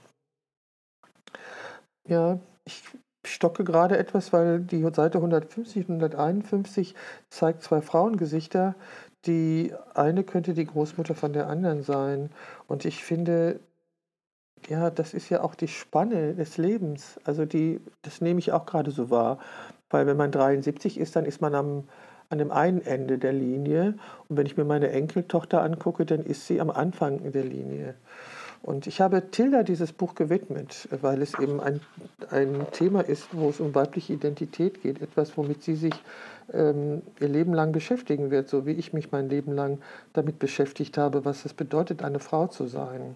Ja, 2.06 2.38
ich 2.64 2.82
stocke 3.24 3.64
gerade 3.64 3.98
etwas, 3.98 4.32
weil 4.32 4.60
die 4.60 4.82
Seite 4.94 5.18
150 5.18 5.88
und 5.88 6.02
151 6.02 6.94
zeigt 7.30 7.62
zwei 7.62 7.80
Frauengesichter. 7.80 8.74
Die 9.26 9.72
eine 9.94 10.24
könnte 10.24 10.54
die 10.54 10.64
Großmutter 10.64 11.14
von 11.14 11.32
der 11.32 11.48
anderen 11.48 11.82
sein. 11.82 12.30
Und 12.66 12.84
ich 12.84 13.04
finde, 13.04 13.60
ja, 14.68 14.90
das 14.90 15.14
ist 15.14 15.28
ja 15.28 15.42
auch 15.42 15.54
die 15.54 15.68
Spanne 15.68 16.34
des 16.34 16.56
Lebens. 16.58 17.18
Also 17.24 17.44
die, 17.44 17.80
das 18.02 18.20
nehme 18.20 18.38
ich 18.38 18.52
auch 18.52 18.66
gerade 18.66 18.90
so 18.90 19.10
wahr. 19.10 19.38
Weil 19.90 20.06
wenn 20.06 20.16
man 20.16 20.32
73 20.32 20.98
ist, 20.98 21.16
dann 21.16 21.24
ist 21.24 21.40
man 21.40 21.54
am, 21.54 21.88
an 22.28 22.38
dem 22.38 22.50
einen 22.50 22.82
Ende 22.82 23.18
der 23.18 23.32
Linie. 23.32 23.94
Und 24.28 24.36
wenn 24.36 24.46
ich 24.46 24.56
mir 24.56 24.64
meine 24.64 24.90
Enkeltochter 24.90 25.62
angucke, 25.62 26.04
dann 26.06 26.24
ist 26.24 26.46
sie 26.46 26.60
am 26.60 26.70
Anfang 26.70 27.32
der 27.32 27.44
Linie. 27.44 27.94
Und 28.62 28.86
ich 28.86 29.00
habe 29.00 29.30
Tilda 29.30 29.62
dieses 29.62 29.92
Buch 29.92 30.14
gewidmet, 30.14 30.88
weil 31.00 31.22
es 31.22 31.38
eben 31.38 31.60
ein, 31.60 31.80
ein 32.30 32.66
Thema 32.72 33.00
ist, 33.00 33.28
wo 33.32 33.48
es 33.48 33.60
um 33.60 33.74
weibliche 33.74 34.12
Identität 34.12 34.82
geht. 34.82 35.00
Etwas, 35.00 35.36
womit 35.36 35.62
sie 35.62 35.76
sich 35.76 35.94
ähm, 36.52 37.02
ihr 37.20 37.28
Leben 37.28 37.54
lang 37.54 37.72
beschäftigen 37.72 38.30
wird, 38.30 38.48
so 38.48 38.66
wie 38.66 38.72
ich 38.72 38.92
mich 38.92 39.12
mein 39.12 39.28
Leben 39.28 39.52
lang 39.52 39.78
damit 40.12 40.38
beschäftigt 40.38 40.98
habe, 40.98 41.24
was 41.24 41.44
es 41.44 41.54
bedeutet, 41.54 42.02
eine 42.02 42.18
Frau 42.18 42.46
zu 42.46 42.66
sein. 42.66 43.14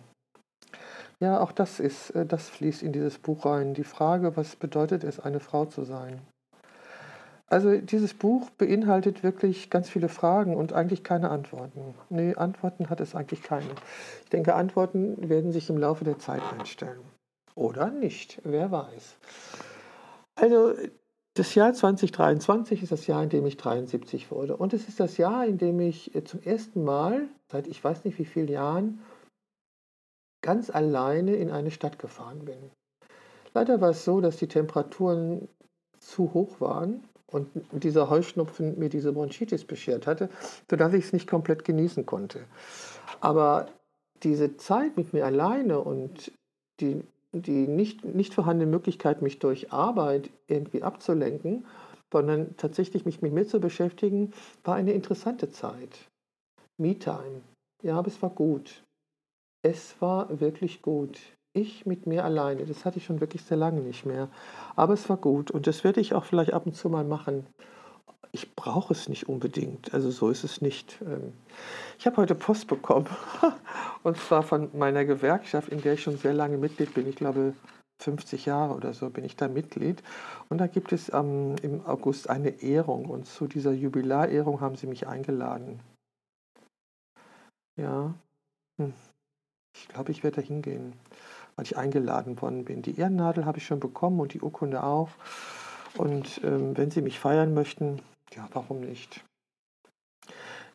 Ja, 1.21 1.41
auch 1.41 1.53
das 1.53 1.81
ist, 1.81 2.11
äh, 2.11 2.27
das 2.27 2.49
fließt 2.49 2.83
in 2.83 2.93
dieses 2.93 3.19
Buch 3.19 3.47
rein. 3.47 3.75
Die 3.75 3.85
Frage, 3.85 4.37
was 4.37 4.57
bedeutet 4.57 5.05
es, 5.05 5.21
eine 5.21 5.41
Frau 5.41 5.67
zu 5.67 5.85
sein? 5.85 6.21
Also 7.53 7.77
dieses 7.77 8.15
Buch 8.15 8.49
beinhaltet 8.49 9.23
wirklich 9.23 9.69
ganz 9.69 9.91
viele 9.91 10.09
Fragen 10.09 10.57
und 10.57 10.73
eigentlich 10.73 11.05
keine 11.05 11.29
Antworten. 11.29 11.95
Nee, 12.09 12.35
Antworten 12.35 12.89
hat 12.89 12.99
es 12.99 13.15
eigentlich 13.15 13.43
keine. 13.43 13.69
Ich 14.25 14.31
denke, 14.31 14.55
Antworten 14.55 15.29
werden 15.29 15.53
sich 15.53 15.69
im 15.69 15.77
Laufe 15.77 16.03
der 16.03 16.19
Zeit 16.19 16.41
einstellen. 16.59 17.03
Oder 17.55 17.91
nicht, 17.91 18.41
wer 18.45 18.73
weiß. 18.73 19.19
Also 20.35 20.73
das 21.35 21.55
Jahr 21.55 21.75
2023 21.75 22.83
ist 22.83 22.91
das 22.91 23.07
Jahr, 23.07 23.23
in 23.23 23.29
dem 23.29 23.45
ich 23.45 23.59
73 23.59 24.31
wurde. 24.31 24.57
Und 24.57 24.73
es 24.73 24.89
ist 24.89 24.99
das 24.99 25.19
Jahr, 25.19 25.45
in 25.45 25.59
dem 25.59 25.79
ich 25.79 26.15
äh, 26.15 26.25
zum 26.25 26.41
ersten 26.43 26.83
Mal, 26.83 27.29
seit 27.51 27.67
ich 27.67 27.85
weiß 27.85 28.07
nicht 28.07 28.19
wie 28.19 28.25
vielen 28.25 28.49
Jahren, 28.49 29.03
ganz 30.41 30.71
alleine 30.71 31.37
in 31.37 31.51
eine 31.51 31.71
Stadt 31.71 31.99
gefahren 31.99 32.47
bin. 32.47 32.71
Leider 33.53 33.83
war 33.83 33.91
es 33.91 34.07
so, 34.07 34.23
dass 34.23 34.39
die 34.39 34.49
Temperaturen 34.49 35.51
zu 35.99 36.33
hoch 36.33 36.59
waren 36.63 37.05
und 37.33 37.49
dieser 37.73 38.11
Heuschnupfen 38.11 38.79
mir 38.79 38.89
diese 38.89 39.13
Bronchitis 39.13 39.65
beschert 39.65 40.07
hatte, 40.07 40.29
sodass 40.71 40.93
ich 40.93 41.07
es 41.07 41.13
nicht 41.13 41.29
komplett 41.29 41.65
genießen 41.65 42.07
konnte. 42.07 42.45
Aber 43.21 43.67
diese 44.23 44.57
Zeit 44.57 44.97
mit 44.97 45.13
mir 45.13 45.25
alleine 45.27 45.81
und 45.81 46.33
die, 46.81 47.03
die 47.33 47.67
nicht, 47.67 48.05
nicht 48.05 48.35
vorhandene 48.35 48.71
Möglichkeit, 48.71 49.23
mich 49.23 49.39
durch 49.39 49.73
Arbeit 49.73 50.31
irgendwie 50.47 50.83
abzulenken, 50.83 51.67
sondern 52.13 52.57
tatsächlich 52.57 53.07
mich 53.07 53.23
mit 53.23 53.33
mir 53.33 53.47
zu 53.47 53.59
beschäftigen, 53.59 54.33
war 54.65 54.75
eine 54.75 54.93
interessante 54.93 55.51
Zeit. 55.51 56.09
Me-Time. 56.79 57.41
Ja, 57.83 57.99
aber 57.99 58.09
es 58.09 58.21
war 58.23 58.31
gut. 58.31 58.85
Es 59.63 60.01
war 60.01 60.41
wirklich 60.41 60.83
gut. 60.83 61.19
Ich 61.55 61.85
mit 61.85 62.07
mir 62.07 62.25
alleine, 62.25 62.65
das 62.65 62.87
hatte 62.87 62.97
ich 62.99 63.05
schon 63.05 63.21
wirklich 63.21 63.43
sehr 63.43 63.59
lange 63.59 63.81
nicht 63.81 64.07
mehr. 64.07 64.29
Aber 64.75 64.95
es 64.95 65.09
war 65.11 65.19
gut 65.19 65.51
und 65.51 65.67
das 65.67 65.85
werde 65.85 66.01
ich 66.01 66.15
auch 66.15 66.25
vielleicht 66.25 66.55
ab 66.55 66.65
und 66.65 66.75
zu 66.75 66.89
mal 66.89 67.05
machen. 67.05 67.47
Ich 68.35 68.55
brauche 68.55 68.95
es 68.95 69.11
nicht 69.11 69.29
unbedingt, 69.29 69.93
also 69.93 70.11
so 70.11 70.31
ist 70.31 70.45
es 70.45 70.63
nicht. 70.63 70.99
Ähm. 71.03 71.35
Ich 71.99 72.07
habe 72.07 72.17
heute 72.17 72.35
Post 72.35 72.69
bekommen 72.69 73.07
und 74.03 74.17
zwar 74.17 74.43
von 74.43 74.71
meiner 74.73 75.05
Gewerkschaft, 75.05 75.69
in 75.69 75.83
der 75.83 75.95
ich 75.95 76.03
schon 76.03 76.17
sehr 76.17 76.33
lange 76.33 76.57
Mitglied 76.57 76.95
bin. 76.95 77.07
Ich 77.07 77.17
glaube, 77.17 77.53
50 78.01 78.47
Jahre 78.47 78.75
oder 78.75 78.95
so 78.95 79.11
bin 79.11 79.25
ich 79.25 79.37
da 79.37 79.49
Mitglied. 79.49 80.03
Und 80.49 80.57
da 80.59 80.67
gibt 80.67 80.93
es 80.93 81.13
ähm, 81.13 81.57
im 81.61 81.85
August 81.85 82.31
eine 82.31 82.63
Ehrung 82.63 83.11
und 83.11 83.27
zu 83.27 83.47
dieser 83.47 83.73
Jubilarehrung 83.73 84.63
haben 84.63 84.77
sie 84.77 84.87
mich 84.87 85.07
eingeladen. 85.07 85.81
Ja, 87.77 88.15
hm. 88.79 88.95
ich 89.77 89.89
glaube, 89.89 90.13
ich 90.13 90.25
werde 90.25 90.41
da 90.41 90.47
hingehen 90.47 90.95
weil 91.57 91.65
ich 91.65 91.77
eingeladen 91.77 92.41
worden 92.41 92.65
bin. 92.65 92.83
Die 92.83 92.99
Ehrennadel 92.99 93.45
habe 93.45 93.59
ich 93.59 93.67
schon 93.67 93.81
bekommen 93.81 94.21
und 94.21 94.35
die 94.35 94.41
Urkunde 94.41 94.83
auch. 94.83 95.11
Und 95.97 96.41
ähm, 96.45 96.77
wenn 96.77 96.91
Sie 96.91 97.03
mich 97.03 97.19
feiern 97.19 97.55
möchten, 97.55 98.01
ja, 98.35 98.49
warum 98.53 98.81
nicht? 98.81 99.23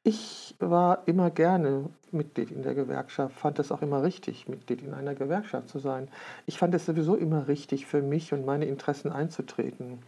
Ich 0.04 0.56
war 0.60 1.04
immer 1.06 1.32
gerne 1.32 1.90
Mitglied 2.12 2.52
in 2.52 2.64
der 2.64 2.76
Gewerkschaft, 2.76 3.36
fand 3.36 3.60
es 3.60 3.72
auch 3.72 3.82
immer 3.82 4.04
richtig, 4.04 4.48
Mitglied 4.48 4.82
in 4.82 4.94
einer 4.94 5.16
Gewerkschaft 5.16 5.68
zu 5.68 5.80
sein. 5.80 6.08
Ich 6.46 6.58
fand 6.58 6.74
es 6.76 6.86
sowieso 6.86 7.16
immer 7.16 7.48
richtig, 7.48 7.86
für 7.86 8.02
mich 8.02 8.32
und 8.32 8.46
meine 8.46 8.66
Interessen 8.66 9.12
einzutreten. 9.12 10.00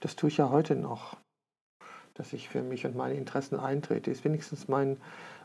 Das 0.00 0.16
tue 0.16 0.28
ich 0.28 0.38
ja 0.38 0.48
heute 0.48 0.74
noch, 0.74 1.16
dass 2.14 2.32
ich 2.32 2.48
für 2.48 2.62
mich 2.62 2.86
und 2.86 2.96
meine 2.96 3.14
Interessen 3.14 3.58
eintrete. 3.58 4.10
Ist 4.10 4.24
wenigstens 4.24 4.68
mein, 4.68 4.96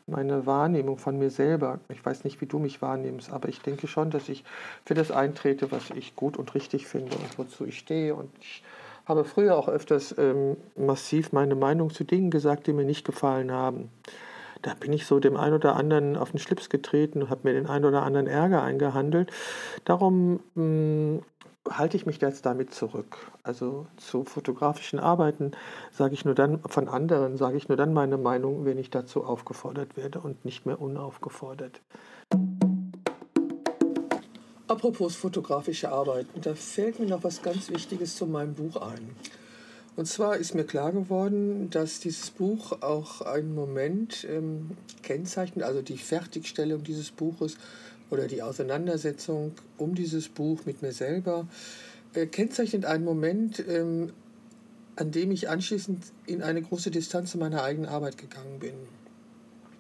meine 0.10 0.46
Wahrnehmung 0.46 0.98
von 0.98 1.18
mir 1.18 1.30
selber. 1.30 1.80
Ich 1.90 2.06
weiß 2.06 2.24
nicht, 2.24 2.42
wie 2.42 2.46
du 2.46 2.60
mich 2.60 2.82
wahrnimmst, 2.82 3.32
aber 3.32 3.50
ich 3.50 3.62
denke 3.62 3.88
schon, 3.88 4.10
dass 4.10 4.30
ich 4.30 4.44
für 4.86 4.94
das 4.94 5.12
eintrete, 5.12 5.72
was 5.72 5.90
ich 5.92 6.16
gut 6.16 6.38
und 6.38 6.54
richtig 6.56 6.88
finde 6.88 7.16
und 7.16 7.38
wozu 7.38 7.66
ich 7.66 7.78
stehe. 7.78 8.16
Und 8.16 8.30
ich 8.40 8.64
habe 9.06 9.26
früher 9.26 9.58
auch 9.58 9.68
öfters 9.68 10.16
ähm, 10.18 10.58
massiv 10.76 11.32
meine 11.32 11.56
Meinung 11.56 11.90
zu 11.90 12.04
Dingen 12.04 12.30
gesagt, 12.30 12.68
die 12.68 12.74
mir 12.74 12.86
nicht 12.86 13.06
gefallen 13.06 13.52
haben. 13.52 13.90
Da 14.62 14.74
bin 14.74 14.92
ich 14.92 15.06
so 15.06 15.20
dem 15.20 15.38
einen 15.38 15.54
oder 15.54 15.76
anderen 15.76 16.18
auf 16.18 16.32
den 16.32 16.40
Schlips 16.40 16.70
getreten 16.70 17.24
und 17.24 17.30
habe 17.30 17.42
mir 17.48 17.54
den 17.54 17.68
einen 17.68 17.86
oder 17.86 18.04
anderen 18.04 18.28
Ärger 18.28 18.62
eingehandelt. 18.62 19.32
Darum 19.86 20.42
mh, 20.56 20.62
hm, 20.62 21.22
halte 21.70 21.98
ich 21.98 22.06
mich 22.06 22.20
jetzt 22.22 22.46
damit 22.46 22.74
zurück. 22.74 23.32
Also 23.44 23.88
zu 23.98 24.24
fotografischen 24.24 25.00
Arbeiten 25.00 25.52
sage 25.92 26.14
ich 26.14 26.26
nur 26.26 26.36
dann, 26.36 26.60
von 26.66 26.88
anderen 26.88 27.38
sage 27.38 27.58
ich 27.58 27.70
nur 27.70 27.78
dann 27.78 27.94
meine 27.94 28.18
Meinung, 28.18 28.66
wenn 28.66 28.78
ich 28.78 28.90
dazu 28.90 29.24
aufgefordert 29.24 29.96
werde 29.98 30.20
und 30.20 30.46
nicht 30.46 30.66
mehr 30.66 30.82
unaufgefordert. 30.82 31.82
Apropos 34.68 35.16
fotografische 35.16 35.92
Arbeiten, 35.92 36.42
da 36.42 36.54
fällt 36.54 37.00
mir 37.00 37.08
noch 37.08 37.24
was 37.24 37.42
ganz 37.42 37.70
Wichtiges 37.72 38.16
zu 38.16 38.28
meinem 38.28 38.54
Buch 38.54 38.76
ein. 38.78 39.16
Und 39.96 40.06
zwar 40.06 40.38
ist 40.38 40.56
mir 40.56 40.64
klar 40.64 40.92
geworden, 40.92 41.70
dass 41.72 42.00
dieses 42.00 42.30
Buch 42.30 42.82
auch 42.82 43.22
einen 43.22 43.54
Moment 43.54 44.26
ähm, 44.30 44.78
kennzeichnet, 45.02 45.66
also 45.66 45.82
die 45.82 45.98
Fertigstellung 45.98 46.84
dieses 46.84 47.12
Buches, 47.12 47.58
oder 48.10 48.28
die 48.28 48.42
Auseinandersetzung 48.42 49.54
um 49.78 49.96
dieses 49.96 50.30
Buch 50.30 50.66
mit 50.66 50.82
mir 50.82 50.92
selber 50.92 51.48
äh, 52.14 52.26
kennzeichnet 52.26 52.86
einen 52.86 53.04
Moment, 53.04 53.64
ähm, 53.68 54.14
an 54.96 55.12
dem 55.12 55.32
ich 55.32 55.50
anschließend 55.50 56.04
in 56.26 56.42
eine 56.42 56.62
große 56.62 56.92
Distanz 56.92 57.32
zu 57.32 57.38
meiner 57.38 57.64
eigenen 57.64 57.90
Arbeit 57.90 58.18
gegangen 58.18 58.60
bin. 58.60 58.74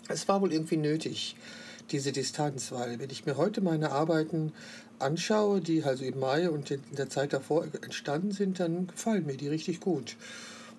Es 0.07 0.27
war 0.27 0.41
wohl 0.41 0.53
irgendwie 0.53 0.77
nötig, 0.77 1.35
diese 1.91 2.11
Distanz, 2.11 2.71
weil 2.71 2.99
wenn 2.99 3.09
ich 3.09 3.25
mir 3.25 3.37
heute 3.37 3.61
meine 3.61 3.91
Arbeiten 3.91 4.53
anschaue, 4.99 5.61
die 5.61 5.83
also 5.83 6.05
im 6.05 6.19
Mai 6.19 6.49
und 6.49 6.71
in 6.71 6.81
der 6.97 7.09
Zeit 7.09 7.33
davor 7.33 7.65
entstanden 7.81 8.31
sind, 8.31 8.59
dann 8.59 8.87
gefallen 8.87 9.25
mir 9.25 9.37
die 9.37 9.47
richtig 9.47 9.79
gut. 9.79 10.15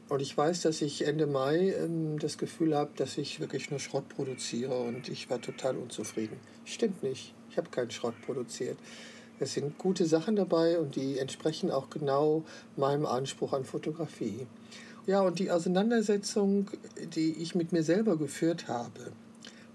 Und 0.08 0.20
ich 0.20 0.36
weiß, 0.36 0.62
dass 0.62 0.82
ich 0.82 1.06
Ende 1.06 1.26
Mai 1.26 1.72
ähm, 1.78 2.18
das 2.18 2.36
Gefühl 2.38 2.74
habe, 2.74 2.90
dass 2.96 3.16
ich 3.18 3.38
wirklich 3.38 3.70
nur 3.70 3.78
Schrott 3.78 4.08
produziere 4.08 4.76
und 4.80 5.08
ich 5.08 5.30
war 5.30 5.40
total 5.40 5.76
unzufrieden. 5.76 6.36
Stimmt 6.64 7.02
nicht. 7.02 7.32
Ich 7.50 7.56
habe 7.56 7.70
keinen 7.70 7.90
Schrott 7.90 8.14
produziert. 8.24 8.78
Es 9.38 9.54
sind 9.54 9.78
gute 9.78 10.06
Sachen 10.06 10.36
dabei 10.36 10.78
und 10.78 10.96
die 10.96 11.18
entsprechen 11.18 11.70
auch 11.70 11.88
genau 11.90 12.44
meinem 12.76 13.06
Anspruch 13.06 13.52
an 13.52 13.64
Fotografie. 13.64 14.46
Ja, 15.06 15.22
und 15.22 15.38
die 15.38 15.50
Auseinandersetzung, 15.50 16.70
die 17.14 17.32
ich 17.42 17.54
mit 17.54 17.72
mir 17.72 17.82
selber 17.82 18.16
geführt 18.16 18.68
habe 18.68 19.12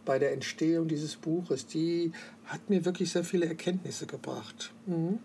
bei 0.06 0.20
der 0.20 0.32
Entstehung 0.34 0.88
dieses 0.88 1.16
Buches, 1.16 1.66
die 1.66 2.12
hat 2.46 2.70
mir 2.70 2.86
wirklich 2.86 3.12
sehr 3.12 3.24
viele 3.24 3.48
Erkenntnisse 3.48 4.06
gebracht. 4.06 4.72
Mhm. 4.86 5.18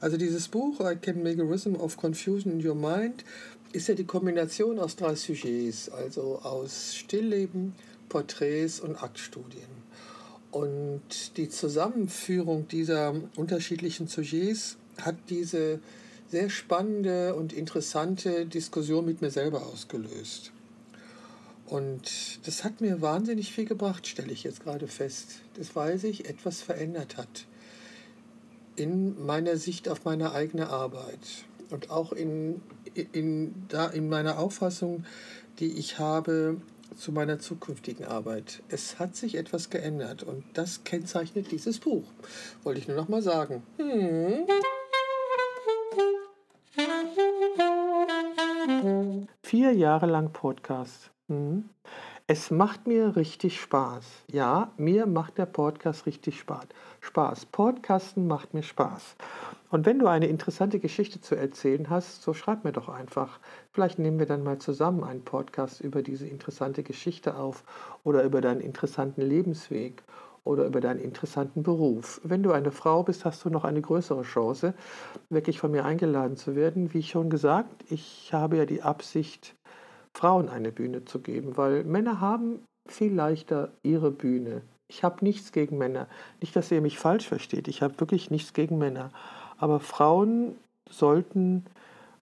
Also 0.00 0.16
dieses 0.16 0.46
Buch, 0.48 0.80
I 0.80 0.94
Can 0.94 1.22
Make 1.22 1.42
a 1.42 1.44
Rhythm 1.44 1.74
of 1.74 1.96
Confusion 1.96 2.52
in 2.52 2.66
Your 2.66 2.76
Mind, 2.76 3.24
ist 3.72 3.88
ja 3.88 3.94
die 3.94 4.04
Kombination 4.04 4.78
aus 4.78 4.96
drei 4.96 5.16
Sujets, 5.16 5.90
also 5.90 6.38
aus 6.42 6.94
Stillleben, 6.94 7.74
Porträts 8.08 8.80
und 8.80 9.02
Aktstudien. 9.02 9.79
Und 10.50 11.36
die 11.36 11.48
Zusammenführung 11.48 12.66
dieser 12.68 13.14
unterschiedlichen 13.36 14.08
Sujets 14.08 14.76
hat 15.00 15.16
diese 15.28 15.80
sehr 16.28 16.50
spannende 16.50 17.34
und 17.34 17.52
interessante 17.52 18.46
Diskussion 18.46 19.04
mit 19.04 19.20
mir 19.20 19.30
selber 19.30 19.66
ausgelöst. 19.66 20.52
Und 21.66 22.40
das 22.46 22.64
hat 22.64 22.80
mir 22.80 23.00
wahnsinnig 23.00 23.52
viel 23.52 23.64
gebracht, 23.64 24.06
stelle 24.06 24.32
ich 24.32 24.42
jetzt 24.42 24.64
gerade 24.64 24.88
fest. 24.88 25.40
Das 25.54 25.74
weiß 25.74 26.04
ich, 26.04 26.28
etwas 26.28 26.62
verändert 26.62 27.16
hat 27.16 27.46
in 28.80 29.24
meiner 29.26 29.56
Sicht 29.56 29.88
auf 29.88 30.04
meine 30.04 30.32
eigene 30.32 30.68
Arbeit 30.70 31.44
und 31.70 31.90
auch 31.90 32.12
in, 32.12 32.62
in, 32.94 33.66
da 33.68 33.86
in 33.86 34.08
meiner 34.08 34.38
Auffassung, 34.38 35.04
die 35.58 35.72
ich 35.72 35.98
habe 35.98 36.56
zu 36.96 37.12
meiner 37.12 37.38
zukünftigen 37.38 38.04
Arbeit. 38.06 38.62
Es 38.68 38.98
hat 38.98 39.16
sich 39.16 39.36
etwas 39.36 39.70
geändert 39.70 40.22
und 40.22 40.44
das 40.54 40.84
kennzeichnet 40.84 41.50
dieses 41.50 41.78
Buch. 41.78 42.04
Wollte 42.62 42.80
ich 42.80 42.88
nur 42.88 42.96
noch 42.96 43.08
mal 43.08 43.22
sagen. 43.22 43.62
Hm. 43.78 44.46
Vier 49.42 49.72
Jahre 49.72 50.06
lang 50.06 50.32
Podcast. 50.32 51.10
Hm. 51.28 51.68
Es 52.26 52.52
macht 52.52 52.86
mir 52.86 53.16
richtig 53.16 53.60
Spaß. 53.60 54.04
Ja, 54.30 54.70
mir 54.76 55.06
macht 55.06 55.36
der 55.36 55.46
Podcast 55.46 56.06
richtig 56.06 56.38
Spaß. 56.38 56.66
Spaß. 57.00 57.46
Podcasten 57.46 58.28
macht 58.28 58.54
mir 58.54 58.62
Spaß. 58.62 59.16
Und 59.70 59.86
wenn 59.86 60.00
du 60.00 60.08
eine 60.08 60.26
interessante 60.26 60.80
Geschichte 60.80 61.20
zu 61.20 61.36
erzählen 61.36 61.88
hast, 61.88 62.22
so 62.22 62.34
schreib 62.34 62.64
mir 62.64 62.72
doch 62.72 62.88
einfach. 62.88 63.38
Vielleicht 63.70 64.00
nehmen 64.00 64.18
wir 64.18 64.26
dann 64.26 64.42
mal 64.42 64.58
zusammen 64.58 65.04
einen 65.04 65.24
Podcast 65.24 65.80
über 65.80 66.02
diese 66.02 66.26
interessante 66.26 66.82
Geschichte 66.82 67.36
auf 67.36 67.62
oder 68.02 68.24
über 68.24 68.40
deinen 68.40 68.60
interessanten 68.60 69.22
Lebensweg 69.22 70.02
oder 70.42 70.66
über 70.66 70.80
deinen 70.80 70.98
interessanten 70.98 71.62
Beruf. 71.62 72.20
Wenn 72.24 72.42
du 72.42 72.50
eine 72.50 72.72
Frau 72.72 73.04
bist, 73.04 73.24
hast 73.24 73.44
du 73.44 73.50
noch 73.50 73.64
eine 73.64 73.80
größere 73.80 74.22
Chance, 74.22 74.74
wirklich 75.28 75.60
von 75.60 75.70
mir 75.70 75.84
eingeladen 75.84 76.36
zu 76.36 76.56
werden. 76.56 76.92
Wie 76.92 77.04
schon 77.04 77.30
gesagt, 77.30 77.84
ich 77.90 78.32
habe 78.32 78.56
ja 78.56 78.66
die 78.66 78.82
Absicht, 78.82 79.54
Frauen 80.14 80.48
eine 80.48 80.72
Bühne 80.72 81.04
zu 81.04 81.20
geben, 81.20 81.56
weil 81.56 81.84
Männer 81.84 82.20
haben 82.20 82.64
viel 82.88 83.14
leichter 83.14 83.70
ihre 83.84 84.10
Bühne. 84.10 84.62
Ich 84.88 85.04
habe 85.04 85.24
nichts 85.24 85.52
gegen 85.52 85.78
Männer. 85.78 86.08
Nicht, 86.40 86.56
dass 86.56 86.72
ihr 86.72 86.80
mich 86.80 86.98
falsch 86.98 87.28
versteht. 87.28 87.68
Ich 87.68 87.80
habe 87.80 88.00
wirklich 88.00 88.32
nichts 88.32 88.52
gegen 88.52 88.76
Männer. 88.76 89.12
Aber 89.60 89.78
Frauen 89.78 90.56
sollten 90.88 91.66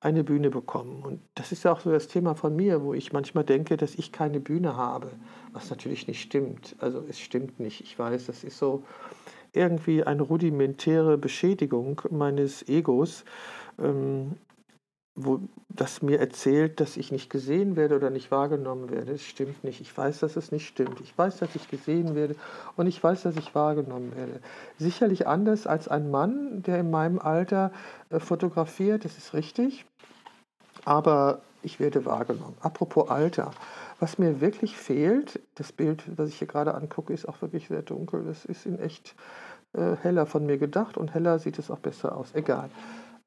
eine 0.00 0.25
Bühne 0.25 0.50
bekommen. 0.50 1.02
Und 1.04 1.21
das 1.37 1.52
ist 1.52 1.64
ja 1.64 1.73
auch 1.73 1.80
so 1.80 1.90
das 1.92 2.09
Thema 2.09 2.35
von 2.35 2.54
mir, 2.54 2.83
wo 2.83 2.95
ich 2.95 3.12
manchmal 3.12 3.45
denke, 3.45 3.76
dass 3.76 3.95
ich 3.95 4.11
keine 4.11 4.40
Bühne 4.40 4.76
habe, 4.76 5.11
was 5.52 5.71
natürlich 5.71 6.09
nicht 6.09 6.21
stimmt. 6.21 6.75
Also 6.80 7.04
es 7.09 7.21
stimmt 7.21 7.61
nicht. 7.61 7.80
Ich 7.80 7.97
weiß, 7.97 8.26
das 8.26 8.42
ist 8.42 8.59
so 8.59 8.83
irgendwie 9.52 10.02
eine 10.02 10.23
rudimentäre 10.23 11.16
Beschädigung 11.16 12.02
meines 12.11 12.68
Egos. 12.68 13.25
Ähm, 13.78 14.33
wo 15.21 15.41
das 15.69 16.01
mir 16.01 16.21
erzählt, 16.21 16.81
dass 16.81 16.97
ich 16.97 17.11
nicht 17.11 17.29
gesehen 17.29 17.77
werde 17.77 17.97
oder 17.97 18.11
nicht 18.11 18.31
wahrgenommen 18.31 18.91
werde. 18.91 19.13
Das 19.13 19.23
stimmt 19.23 19.65
nicht. 19.65 19.81
Ich 19.81 19.97
weiß, 19.97 20.21
dass 20.21 20.37
es 20.37 20.53
nicht 20.53 20.67
stimmt. 20.67 21.01
Ich 21.01 21.17
weiß, 21.17 21.39
dass 21.39 21.55
ich 21.57 21.69
gesehen 21.69 22.15
werde 22.15 22.37
und 22.77 22.87
ich 22.87 23.03
weiß, 23.03 23.23
dass 23.23 23.37
ich 23.37 23.55
wahrgenommen 23.55 24.15
werde. 24.17 24.41
Sicherlich 24.79 25.27
anders 25.27 25.67
als 25.67 25.89
ein 25.89 26.11
Mann, 26.11 26.63
der 26.63 26.79
in 26.79 26.91
meinem 26.91 27.19
Alter 27.19 27.73
äh, 28.11 28.21
fotografiert, 28.21 29.05
das 29.05 29.19
ist 29.19 29.35
richtig. 29.35 29.85
Aber 30.85 31.41
ich 31.63 31.81
werde 31.81 32.05
wahrgenommen. 32.05 32.57
Apropos 32.61 33.11
Alter. 33.11 33.51
Was 34.01 34.19
mir 34.19 34.41
wirklich 34.41 34.77
fehlt, 34.77 35.41
das 35.57 35.73
Bild, 35.73 36.05
das 36.17 36.29
ich 36.29 36.39
hier 36.39 36.47
gerade 36.47 36.75
angucke, 36.75 37.13
ist 37.13 37.29
auch 37.29 37.43
wirklich 37.43 37.67
sehr 37.67 37.83
dunkel. 37.83 38.25
Das 38.25 38.45
ist 38.45 38.65
in 38.65 38.79
echt 38.79 39.17
äh, 39.73 39.97
heller 40.03 40.27
von 40.27 40.47
mir 40.47 40.59
gedacht 40.59 40.97
und 40.97 41.13
heller 41.15 41.41
sieht 41.41 41.59
es 41.59 41.71
auch 41.71 41.81
besser 41.81 42.17
aus. 42.17 42.35
Egal. 42.35 42.71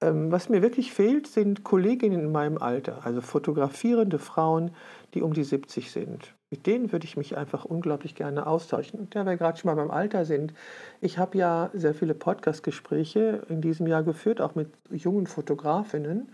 Ähm, 0.01 0.31
was 0.31 0.49
mir 0.49 0.61
wirklich 0.61 0.91
fehlt, 0.91 1.27
sind 1.27 1.63
Kolleginnen 1.63 2.21
in 2.21 2.31
meinem 2.31 2.57
Alter, 2.57 3.05
also 3.05 3.21
fotografierende 3.21 4.17
Frauen, 4.17 4.71
die 5.13 5.21
um 5.21 5.33
die 5.33 5.43
70 5.43 5.91
sind. 5.91 6.33
Mit 6.49 6.65
denen 6.65 6.91
würde 6.91 7.05
ich 7.05 7.15
mich 7.15 7.37
einfach 7.37 7.65
unglaublich 7.65 8.15
gerne 8.15 8.47
austauschen. 8.47 8.99
Und 8.99 9.15
da 9.15 9.25
wir 9.25 9.37
gerade 9.37 9.57
schon 9.57 9.69
mal 9.69 9.81
beim 9.81 9.91
Alter 9.91 10.25
sind, 10.25 10.53
ich 10.99 11.17
habe 11.17 11.37
ja 11.37 11.69
sehr 11.73 11.93
viele 11.93 12.15
Podcast-Gespräche 12.15 13.43
in 13.47 13.61
diesem 13.61 13.87
Jahr 13.87 14.03
geführt, 14.03 14.41
auch 14.41 14.55
mit 14.55 14.69
jungen 14.89 15.27
Fotografinnen. 15.27 16.29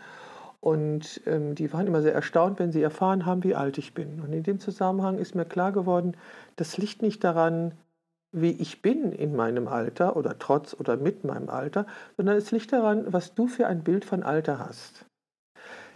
Und 0.59 1.21
ähm, 1.27 1.53
die 1.53 1.71
waren 1.71 1.87
immer 1.87 2.01
sehr 2.01 2.15
erstaunt, 2.15 2.59
wenn 2.59 2.71
sie 2.71 2.81
erfahren 2.81 3.25
haben, 3.25 3.43
wie 3.43 3.53
alt 3.53 3.77
ich 3.77 3.93
bin. 3.93 4.21
Und 4.21 4.33
in 4.33 4.43
dem 4.43 4.59
Zusammenhang 4.59 5.19
ist 5.19 5.35
mir 5.35 5.45
klar 5.45 5.71
geworden, 5.71 6.15
das 6.55 6.77
liegt 6.77 7.01
nicht 7.01 7.23
daran, 7.23 7.73
wie 8.41 8.51
ich 8.51 8.81
bin 8.81 9.11
in 9.11 9.35
meinem 9.35 9.67
Alter 9.67 10.15
oder 10.15 10.37
trotz 10.39 10.73
oder 10.73 10.97
mit 10.97 11.23
meinem 11.23 11.49
Alter, 11.49 11.85
sondern 12.17 12.37
es 12.37 12.51
liegt 12.51 12.71
daran, 12.73 13.11
was 13.11 13.33
du 13.33 13.47
für 13.47 13.67
ein 13.67 13.83
Bild 13.83 14.05
von 14.05 14.23
Alter 14.23 14.59
hast. 14.59 15.05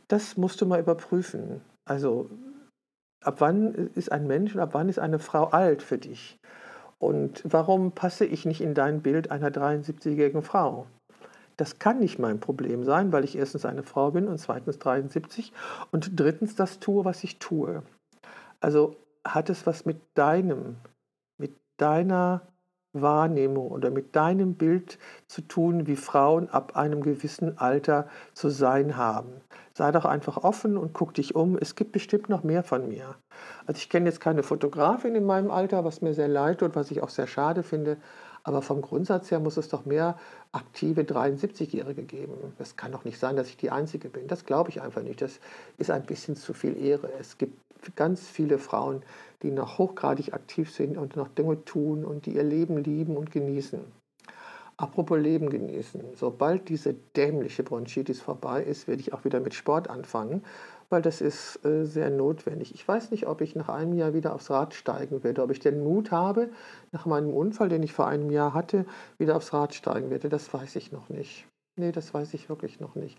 Das 0.08 0.38
musst 0.38 0.62
du 0.62 0.66
mal 0.66 0.80
überprüfen. 0.80 1.62
Also 1.86 2.30
ab 3.24 3.36
wann 3.40 3.74
ist 3.96 4.12
ein 4.12 4.28
Mensch 4.28 4.54
und 4.54 4.62
ab 4.62 4.74
wann 4.74 4.90
ist 4.90 5.00
eine 5.00 5.20
Frau 5.20 5.46
alt 5.46 5.82
für 5.82 5.98
dich? 5.98 6.38
Und 7.00 7.42
warum 7.46 7.94
passe 7.94 8.26
ich 8.26 8.46
nicht 8.46 8.62
in 8.62 8.74
dein 8.74 9.02
Bild 9.02 9.32
einer 9.32 9.50
73-jährigen 9.50 10.44
Frau? 10.44 10.86
Das 11.58 11.80
kann 11.80 12.00
nicht 12.00 12.20
mein 12.20 12.40
Problem 12.40 12.84
sein, 12.84 13.12
weil 13.12 13.24
ich 13.24 13.38
erstens 13.38 13.66
eine 13.66 13.84
Frau 13.84 14.12
bin 14.12 14.28
und 14.28 14.38
zweitens 14.40 14.80
73 14.80 15.52
und 15.92 16.20
drittens 16.20 16.56
das 16.56 16.80
tue, 16.80 17.06
was 17.06 17.24
ich 17.24 17.40
tue. 17.40 17.84
Also 18.60 18.96
hat 19.26 19.50
es 19.50 19.66
was 19.66 19.86
mit 19.86 20.02
deinem 20.16 20.78
deiner 21.82 22.42
Wahrnehmung 22.94 23.72
oder 23.72 23.90
mit 23.90 24.16
deinem 24.16 24.56
Bild 24.56 25.00
zu 25.28 25.42
tun, 25.42 25.88
wie 25.88 25.96
Frauen 25.96 26.50
ab 26.50 26.76
einem 26.76 27.02
gewissen 27.02 27.58
Alter 27.58 28.08
zu 28.34 28.50
sein 28.50 28.98
haben. 28.98 29.42
Sei 29.74 29.92
doch 29.92 30.04
einfach 30.04 30.38
offen 30.38 30.78
und 30.78 30.94
guck 30.94 31.14
dich 31.14 31.34
um. 31.34 31.58
Es 31.58 31.76
gibt 31.76 31.94
bestimmt 31.94 32.28
noch 32.28 32.44
mehr 32.44 32.64
von 32.64 32.90
mir. 32.90 33.16
Also 33.66 33.78
ich 33.78 33.90
kenne 33.90 34.08
jetzt 34.08 34.20
keine 34.20 34.44
Fotografin 34.44 35.16
in 35.16 35.26
meinem 35.26 35.50
Alter, 35.52 35.86
was 35.86 36.02
mir 36.02 36.14
sehr 36.14 36.28
leid 36.28 36.60
tut, 36.60 36.76
was 36.76 36.92
ich 36.92 37.02
auch 37.02 37.10
sehr 37.10 37.28
schade 37.28 37.64
finde. 37.64 37.98
Aber 38.44 38.62
vom 38.62 38.82
Grundsatz 38.82 39.30
her 39.32 39.40
muss 39.40 39.58
es 39.58 39.70
doch 39.70 39.86
mehr 39.86 40.18
aktive 40.52 41.02
73-Jährige 41.02 42.04
geben. 42.04 42.34
Es 42.60 42.76
kann 42.76 42.92
doch 42.92 43.06
nicht 43.06 43.20
sein, 43.20 43.36
dass 43.36 43.50
ich 43.50 43.58
die 43.58 43.72
Einzige 43.72 44.10
bin. 44.10 44.28
Das 44.28 44.46
glaube 44.46 44.70
ich 44.70 44.82
einfach 44.82 45.04
nicht. 45.04 45.22
Das 45.22 45.40
ist 45.78 45.92
ein 45.92 46.04
bisschen 46.04 46.36
zu 46.36 46.54
viel 46.54 46.78
Ehre. 46.84 47.10
Es 47.20 47.38
gibt 47.38 47.60
ganz 47.96 48.28
viele 48.28 48.58
Frauen, 48.58 49.04
die 49.44 49.52
noch 49.52 49.78
hochgradig 49.78 50.34
aktiv 50.34 50.72
sind 50.72 50.98
und 50.98 51.16
noch 51.16 51.28
Dinge 51.28 51.64
tun 51.66 52.06
und 52.06 52.26
die 52.26 52.36
ihr 52.36 52.44
Leben 52.44 52.78
lieben 52.78 53.18
und 53.18 53.32
genießen. 53.32 53.80
Apropos 54.78 55.20
Leben 55.20 55.50
genießen. 55.50 56.02
Sobald 56.16 56.68
diese 56.70 56.96
dämliche 57.16 57.62
Bronchitis 57.62 58.20
vorbei 58.20 58.64
ist, 58.64 58.88
werde 58.88 59.02
ich 59.02 59.14
auch 59.14 59.26
wieder 59.26 59.40
mit 59.40 59.54
Sport 59.54 59.90
anfangen, 59.90 60.44
weil 60.92 61.02
das 61.02 61.22
ist 61.22 61.66
äh, 61.66 61.86
sehr 61.86 62.10
notwendig. 62.10 62.76
Ich 62.76 62.86
weiß 62.86 63.12
nicht, 63.12 63.26
ob 63.26 63.42
ich 63.42 63.56
nach 63.56 63.70
einem 63.70 63.94
Jahr 63.94 64.14
wieder 64.14 64.36
aufs 64.36 64.52
Rad 64.52 64.74
steigen 64.74 65.24
werde, 65.24 65.42
ob 65.42 65.50
ich 65.50 65.60
den 65.60 65.84
Mut 65.84 66.12
habe, 66.12 66.50
nach 66.92 67.06
meinem 67.06 67.34
Unfall, 67.34 67.70
den 67.70 67.82
ich 67.82 67.94
vor 67.94 68.08
einem 68.08 68.30
Jahr 68.30 68.54
hatte, 68.54 68.86
wieder 69.18 69.38
aufs 69.38 69.54
Rad 69.54 69.74
steigen 69.74 70.10
werde. 70.10 70.30
Das 70.30 70.54
weiß 70.54 70.76
ich 70.76 70.92
noch 70.92 71.10
nicht. 71.10 71.48
Nee, 71.80 71.94
das 71.94 72.14
weiß 72.14 72.34
ich 72.34 72.50
wirklich 72.50 72.82
noch 72.82 72.96
nicht. 72.96 73.18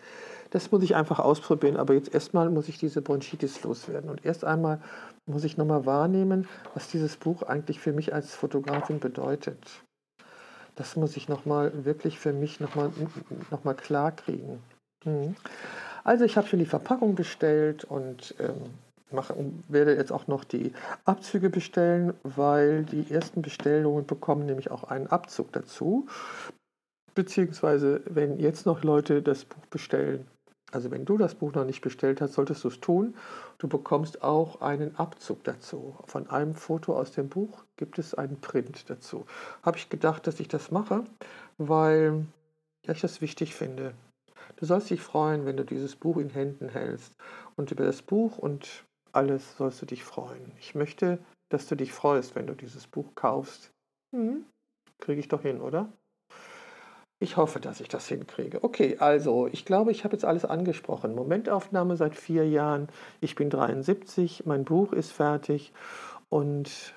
Das 0.51 0.71
muss 0.71 0.83
ich 0.83 0.95
einfach 0.95 1.19
ausprobieren. 1.19 1.79
Aber 1.79 1.95
jetzt 1.95 2.13
erstmal 2.13 2.51
muss 2.51 2.69
ich 2.69 2.77
diese 2.77 3.01
Bronchitis 3.01 3.63
loswerden. 3.63 4.11
Und 4.11 4.27
erst 4.27 4.45
einmal 4.45 4.83
muss 5.27 5.45
ich 5.45 5.57
nochmal 5.57 5.87
wahrnehmen, 5.87 6.47
was 6.75 6.89
dieses 6.89 7.17
Buch 7.17 7.43
eigentlich 7.43 7.81
für 7.81 7.95
mich 7.95 8.13
als 8.13 8.35
Fotografin 8.35 9.01
bedeutet. 9.01 9.83
Das 10.75 10.97
muss 10.97 11.17
ich 11.17 11.29
nochmal 11.29 11.87
wirklich 11.87 12.19
für 12.19 12.35
mich 12.35 12.61
nochmal 12.61 12.91
noch 13.51 13.65
mal 13.65 13.75
klar 13.75 14.13
kriegen. 14.13 14.63
Mhm. 15.05 15.35
Also 16.05 16.25
ich 16.25 16.37
habe 16.37 16.49
schon 16.49 16.59
die 16.59 16.67
Verpackung 16.67 17.15
bestellt 17.15 17.85
und 17.85 18.35
ähm, 18.41 18.57
mache, 19.13 19.35
werde 19.69 19.95
jetzt 19.95 20.13
auch 20.13 20.27
noch 20.27 20.45
die 20.45 20.73
Abzüge 21.05 21.51
bestellen, 21.51 22.15
weil 22.23 22.85
die 22.85 23.11
ersten 23.11 23.43
Bestellungen 23.43 24.07
bekommen 24.07 24.47
nämlich 24.47 24.71
auch 24.71 24.85
einen 24.85 25.07
Abzug 25.07 25.53
dazu. 25.53 26.07
Beziehungsweise, 27.15 28.01
wenn 28.07 28.39
jetzt 28.39 28.67
noch 28.67 28.83
Leute 28.83 29.23
das 29.23 29.45
Buch 29.45 29.67
bestellen, 29.67 30.27
also 30.73 30.91
wenn 30.91 31.05
du 31.05 31.19
das 31.19 31.35
Buch 31.35 31.53
noch 31.53 31.67
nicht 31.67 31.83
bestellt 31.83 32.23
hast, 32.23 32.33
solltest 32.33 32.65
du 32.65 32.69
es 32.69 32.81
tun. 32.81 33.15
Du 33.59 33.69
bekommst 33.69 34.23
auch 34.23 34.63
einen 34.63 34.97
Abzug 34.97 35.45
dazu. 35.45 35.95
Von 36.07 36.31
einem 36.31 36.55
Foto 36.55 36.97
aus 36.99 37.13
dem 37.13 37.29
Buch 37.29 37.65
gibt 37.77 37.99
es 37.99 38.15
einen 38.15 38.41
Print 38.41 38.89
dazu. 38.89 39.27
Habe 39.63 39.77
ich 39.77 39.91
gedacht, 39.91 40.27
dass 40.27 40.41
ich 40.41 40.49
das 40.49 40.71
mache, 40.71 41.05
weil 41.59 42.25
ich 42.89 43.03
das 43.03 43.21
wichtig 43.21 43.55
finde. 43.55 43.93
Du 44.63 44.67
sollst 44.67 44.91
dich 44.91 45.01
freuen, 45.01 45.45
wenn 45.45 45.57
du 45.57 45.65
dieses 45.65 45.97
Buch 45.97 46.19
in 46.19 46.31
Händen 46.31 46.69
hältst. 46.69 47.17
Und 47.57 47.73
über 47.73 47.83
das 47.83 48.01
Buch 48.01 48.39
und 48.39 48.85
alles 49.11 49.57
sollst 49.57 49.83
du 49.83 49.87
dich 49.87 50.05
freuen. 50.05 50.53
Ich 50.61 50.77
möchte, 50.77 51.19
dass 51.49 51.67
du 51.67 51.75
dich 51.75 51.93
freust, 51.93 52.37
wenn 52.37 52.47
du 52.47 52.55
dieses 52.55 52.87
Buch 52.87 53.17
kaufst. 53.17 53.73
Hm, 54.15 54.45
Kriege 55.01 55.19
ich 55.19 55.27
doch 55.27 55.43
hin, 55.43 55.61
oder? 55.61 55.93
Ich 57.19 57.37
hoffe, 57.37 57.59
dass 57.59 57.81
ich 57.81 57.89
das 57.89 58.07
hinkriege. 58.07 58.63
Okay, 58.63 58.99
also 59.01 59.49
ich 59.49 59.65
glaube, 59.65 59.91
ich 59.91 60.05
habe 60.05 60.15
jetzt 60.15 60.25
alles 60.25 60.45
angesprochen. 60.45 61.17
Momentaufnahme 61.17 61.97
seit 61.97 62.15
vier 62.15 62.49
Jahren. 62.49 62.87
Ich 63.21 63.35
bin 63.35 63.51
73, 63.51 64.47
mein 64.47 64.65
Buch 64.65 64.93
ist 64.93 65.11
fertig 65.11 65.73
und 66.29 66.95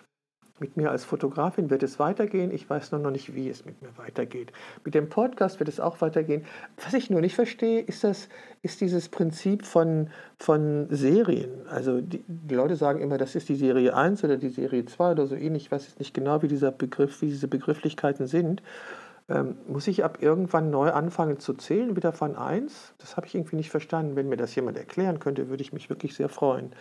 Mit 0.57 0.77
mir 0.77 0.89
als 0.89 1.03
Fotografin 1.03 1.69
wird 1.69 1.83
es 1.83 1.99
weitergehen. 1.99 2.49
Ich 2.49 2.69
weiß 2.69 2.93
nur 2.93 3.01
noch 3.01 3.11
nicht, 3.11 3.35
wie 3.35 3.49
es 3.49 3.65
mit 3.65 3.81
mir 3.81 3.89
weitergeht. 3.97 4.53
Mit 4.85 4.95
dem 4.95 5.09
Podcast 5.09 5.59
wird 5.59 5.67
es 5.67 5.81
auch 5.81 5.99
weitergehen. 5.99 6.45
Was 6.81 6.93
ich 6.93 7.09
nur 7.09 7.19
nicht 7.19 7.35
verstehe, 7.35 7.81
ist, 7.81 8.05
das, 8.05 8.29
ist 8.61 8.79
dieses 8.79 9.09
Prinzip 9.09 9.65
von, 9.65 10.09
von 10.39 10.87
Serien. 10.89 11.67
Also 11.67 11.99
die, 11.99 12.23
die 12.27 12.55
Leute 12.55 12.77
sagen 12.77 13.01
immer, 13.01 13.17
das 13.17 13.35
ist 13.35 13.49
die 13.49 13.55
Serie 13.55 13.95
1 13.95 14.23
oder 14.23 14.37
die 14.37 14.49
Serie 14.49 14.85
2 14.85 15.11
oder 15.11 15.27
so 15.27 15.35
ähnlich. 15.35 15.65
Ich 15.65 15.71
weiß 15.71 15.87
jetzt 15.87 15.99
nicht 15.99 16.13
genau, 16.13 16.41
wie 16.41 16.47
dieser 16.47 16.71
Begriff, 16.71 17.21
wie 17.21 17.27
diese 17.27 17.49
Begrifflichkeiten 17.49 18.25
sind. 18.25 18.63
Ähm, 19.27 19.57
muss 19.67 19.88
ich 19.88 20.03
ab 20.03 20.19
irgendwann 20.21 20.69
neu 20.69 20.91
anfangen 20.91 21.39
zu 21.39 21.55
zählen, 21.55 21.95
wieder 21.95 22.13
von 22.13 22.35
1? 22.35 22.93
Das 22.99 23.17
habe 23.17 23.25
ich 23.25 23.33
irgendwie 23.33 23.55
nicht 23.55 23.71
verstanden. 23.71 24.15
Wenn 24.15 24.29
mir 24.29 24.38
das 24.38 24.53
jemand 24.53 24.77
erklären 24.77 25.19
könnte, 25.19 25.49
würde 25.49 25.63
ich 25.63 25.73
mich 25.73 25.89
wirklich 25.89 26.13
sehr 26.13 26.29
freuen. 26.29 26.73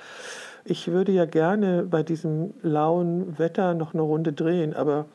Ich 0.64 0.88
würde 0.88 1.12
ja 1.12 1.24
gerne 1.24 1.84
bei 1.84 2.02
diesem 2.02 2.52
lauen 2.60 3.38
Wetter 3.38 3.74
noch 3.74 3.94
eine 3.94 4.02
Runde 4.02 4.34
drehen, 4.34 4.74
aber 4.74 5.06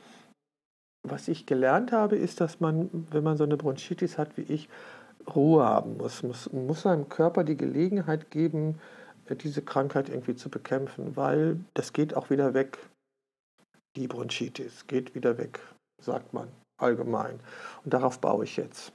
was 1.04 1.28
ich 1.28 1.46
gelernt 1.46 1.92
habe, 1.92 2.16
ist, 2.16 2.42
dass 2.42 2.60
man, 2.60 2.90
wenn 3.12 3.24
man 3.24 3.38
so 3.38 3.44
eine 3.44 3.58
Bronchitis 3.58 4.18
hat 4.18 4.36
wie 4.38 4.42
ich, 4.42 4.68
Ruhe 5.36 5.64
haben 5.64 5.98
muss. 5.98 6.24
Muss, 6.24 6.52
muss 6.52 6.82
seinem 6.82 7.10
Körper 7.10 7.44
die 7.44 7.58
Gelegenheit 7.58 8.32
geben, 8.32 8.80
äh, 9.28 9.36
diese 9.36 9.62
Krankheit 9.62 10.10
irgendwie 10.10 10.36
zu 10.36 10.50
bekämpfen, 10.50 11.16
weil 11.16 11.60
das 11.76 11.94
geht 11.94 12.16
auch 12.16 12.32
wieder 12.32 12.56
weg. 12.56 12.80
Die 13.96 14.08
Bronchitis 14.08 14.88
geht 14.88 15.14
wieder 15.14 15.38
weg, 15.38 15.60
sagt 16.02 16.34
man 16.34 16.48
allgemein. 16.80 17.40
Und 17.84 17.94
darauf 17.94 18.20
baue 18.20 18.44
ich 18.44 18.58
jetzt. 18.58 18.94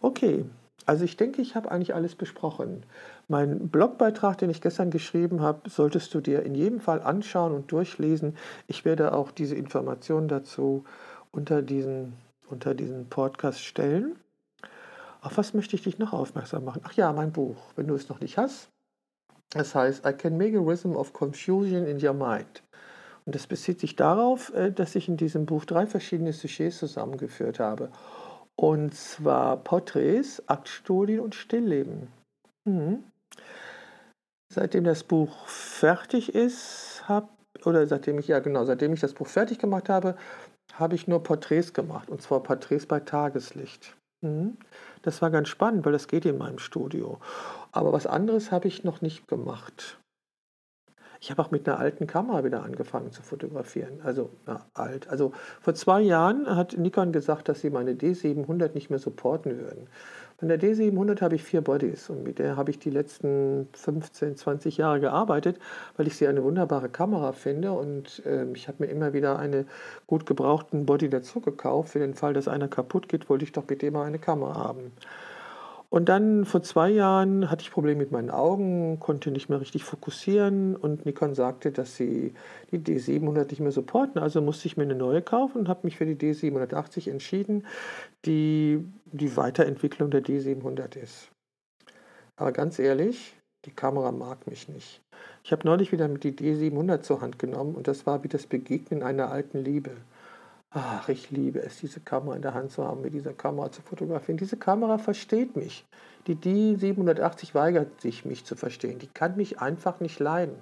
Okay, 0.00 0.44
also 0.86 1.04
ich 1.04 1.16
denke, 1.16 1.40
ich 1.40 1.54
habe 1.54 1.70
eigentlich 1.70 1.94
alles 1.94 2.14
besprochen. 2.14 2.84
Mein 3.28 3.68
Blogbeitrag, 3.68 4.38
den 4.38 4.50
ich 4.50 4.60
gestern 4.60 4.90
geschrieben 4.90 5.40
habe, 5.40 5.68
solltest 5.70 6.12
du 6.12 6.20
dir 6.20 6.42
in 6.42 6.54
jedem 6.54 6.80
Fall 6.80 7.00
anschauen 7.00 7.52
und 7.52 7.72
durchlesen. 7.72 8.36
Ich 8.66 8.84
werde 8.84 9.14
auch 9.14 9.30
diese 9.30 9.54
Informationen 9.54 10.28
dazu 10.28 10.84
unter 11.30 11.62
diesen, 11.62 12.14
unter 12.48 12.74
diesen 12.74 13.08
Podcast 13.08 13.60
stellen. 13.60 14.16
Auf 15.22 15.38
was 15.38 15.54
möchte 15.54 15.74
ich 15.74 15.82
dich 15.82 15.98
noch 15.98 16.12
aufmerksam 16.12 16.64
machen? 16.64 16.82
Ach 16.84 16.92
ja, 16.92 17.12
mein 17.14 17.32
Buch, 17.32 17.56
wenn 17.76 17.86
du 17.86 17.94
es 17.94 18.10
noch 18.10 18.20
nicht 18.20 18.36
hast. 18.36 18.68
Das 19.50 19.74
heißt, 19.74 20.04
I 20.04 20.12
can 20.12 20.36
make 20.36 20.56
a 20.56 20.60
rhythm 20.60 20.96
of 20.96 21.12
confusion 21.12 21.86
in 21.86 22.04
your 22.04 22.12
mind. 22.12 22.63
Und 23.26 23.34
das 23.34 23.46
bezieht 23.46 23.80
sich 23.80 23.96
darauf, 23.96 24.52
äh, 24.54 24.70
dass 24.70 24.94
ich 24.94 25.08
in 25.08 25.16
diesem 25.16 25.46
Buch 25.46 25.64
drei 25.64 25.86
verschiedene 25.86 26.32
Sujets 26.32 26.78
zusammengeführt 26.78 27.58
habe. 27.58 27.90
Und 28.56 28.94
zwar 28.94 29.56
Porträts, 29.56 30.42
Aktstudien 30.48 31.20
und 31.20 31.34
Stillleben. 31.34 32.08
Mhm. 32.64 33.04
Seitdem 34.52 34.84
das 34.84 35.02
Buch 35.02 35.46
fertig 35.48 36.34
ist, 36.34 37.02
hab, 37.08 37.30
oder 37.64 37.86
seitdem 37.86 38.18
ich, 38.18 38.28
ja 38.28 38.38
genau, 38.38 38.64
seitdem 38.64 38.92
ich 38.92 39.00
das 39.00 39.14
Buch 39.14 39.26
fertig 39.26 39.58
gemacht 39.58 39.88
habe, 39.88 40.16
habe 40.74 40.94
ich 40.94 41.08
nur 41.08 41.22
Porträts 41.22 41.72
gemacht. 41.72 42.10
Und 42.10 42.22
zwar 42.22 42.42
Porträts 42.42 42.86
bei 42.86 43.00
Tageslicht. 43.00 43.96
Mhm. 44.22 44.56
Das 45.02 45.22
war 45.22 45.30
ganz 45.30 45.48
spannend, 45.48 45.84
weil 45.84 45.92
das 45.92 46.08
geht 46.08 46.24
in 46.24 46.38
meinem 46.38 46.58
Studio. 46.58 47.18
Aber 47.72 47.92
was 47.92 48.06
anderes 48.06 48.52
habe 48.52 48.68
ich 48.68 48.84
noch 48.84 49.00
nicht 49.00 49.26
gemacht. 49.28 49.98
Ich 51.20 51.30
habe 51.30 51.42
auch 51.42 51.50
mit 51.50 51.68
einer 51.68 51.78
alten 51.78 52.06
Kamera 52.06 52.44
wieder 52.44 52.62
angefangen 52.62 53.10
zu 53.12 53.22
fotografieren. 53.22 54.00
Also 54.02 54.30
na, 54.46 54.64
alt. 54.74 55.08
Also 55.08 55.32
vor 55.60 55.74
zwei 55.74 56.00
Jahren 56.00 56.46
hat 56.54 56.76
Nikon 56.76 57.12
gesagt, 57.12 57.48
dass 57.48 57.60
sie 57.60 57.70
meine 57.70 57.92
D700 57.92 58.74
nicht 58.74 58.90
mehr 58.90 58.98
supporten 58.98 59.58
würden. 59.58 59.88
Von 60.38 60.48
der 60.48 60.60
D700 60.60 61.20
habe 61.20 61.36
ich 61.36 61.44
vier 61.44 61.60
Bodies 61.60 62.10
und 62.10 62.24
mit 62.24 62.38
der 62.38 62.56
habe 62.56 62.70
ich 62.70 62.78
die 62.80 62.90
letzten 62.90 63.68
15, 63.72 64.36
20 64.36 64.76
Jahre 64.76 64.98
gearbeitet, 64.98 65.58
weil 65.96 66.08
ich 66.08 66.16
sie 66.16 66.26
eine 66.26 66.42
wunderbare 66.42 66.88
Kamera 66.88 67.32
finde 67.32 67.72
und 67.72 68.20
äh, 68.26 68.44
ich 68.52 68.66
habe 68.66 68.84
mir 68.84 68.90
immer 68.90 69.12
wieder 69.12 69.38
eine 69.38 69.64
gut 70.06 70.26
gebrauchten 70.26 70.86
Body 70.86 71.08
dazu 71.08 71.40
gekauft. 71.40 71.90
Für 71.90 72.00
den 72.00 72.14
Fall, 72.14 72.34
dass 72.34 72.48
einer 72.48 72.68
kaputt 72.68 73.08
geht, 73.08 73.30
wollte 73.30 73.44
ich 73.44 73.52
doch 73.52 73.64
bitte 73.64 73.86
immer 73.86 74.02
eine 74.02 74.18
Kamera 74.18 74.54
haben. 74.54 74.92
Und 75.94 76.08
dann 76.08 76.44
vor 76.44 76.60
zwei 76.60 76.90
Jahren 76.90 77.48
hatte 77.52 77.62
ich 77.62 77.70
Probleme 77.70 78.00
mit 78.00 78.10
meinen 78.10 78.28
Augen, 78.28 78.98
konnte 78.98 79.30
nicht 79.30 79.48
mehr 79.48 79.60
richtig 79.60 79.84
fokussieren 79.84 80.74
und 80.74 81.06
Nikon 81.06 81.36
sagte, 81.36 81.70
dass 81.70 81.94
sie 81.94 82.34
die 82.72 82.80
D700 82.80 83.50
nicht 83.50 83.60
mehr 83.60 83.70
supporten. 83.70 84.20
Also 84.20 84.42
musste 84.42 84.66
ich 84.66 84.76
mir 84.76 84.82
eine 84.82 84.96
neue 84.96 85.22
kaufen 85.22 85.58
und 85.58 85.68
habe 85.68 85.82
mich 85.84 85.96
für 85.96 86.04
die 86.04 86.16
D780 86.16 87.08
entschieden, 87.08 87.64
die 88.24 88.84
die 89.12 89.36
Weiterentwicklung 89.36 90.10
der 90.10 90.24
D700 90.24 90.96
ist. 90.96 91.30
Aber 92.34 92.50
ganz 92.50 92.80
ehrlich, 92.80 93.36
die 93.64 93.70
Kamera 93.70 94.10
mag 94.10 94.48
mich 94.48 94.68
nicht. 94.68 95.00
Ich 95.44 95.52
habe 95.52 95.64
neulich 95.64 95.92
wieder 95.92 96.08
mit 96.08 96.24
die 96.24 96.32
D700 96.32 97.02
zur 97.02 97.20
Hand 97.20 97.38
genommen 97.38 97.76
und 97.76 97.86
das 97.86 98.04
war 98.04 98.24
wie 98.24 98.28
das 98.28 98.48
Begegnen 98.48 99.04
einer 99.04 99.30
alten 99.30 99.58
Liebe. 99.58 99.92
Ach, 100.76 101.08
ich 101.08 101.30
liebe 101.30 101.62
es, 101.62 101.78
diese 101.78 102.00
Kamera 102.00 102.34
in 102.34 102.42
der 102.42 102.52
Hand 102.52 102.72
zu 102.72 102.84
haben, 102.84 103.00
mit 103.00 103.14
dieser 103.14 103.32
Kamera 103.32 103.70
zu 103.70 103.80
fotografieren. 103.80 104.38
Diese 104.38 104.56
Kamera 104.56 104.98
versteht 104.98 105.54
mich. 105.54 105.84
Die 106.26 106.34
D780 106.34 107.54
weigert 107.54 108.00
sich, 108.00 108.24
mich 108.24 108.44
zu 108.44 108.56
verstehen. 108.56 108.98
Die 108.98 109.06
kann 109.06 109.36
mich 109.36 109.60
einfach 109.60 110.00
nicht 110.00 110.18
leiden. 110.18 110.56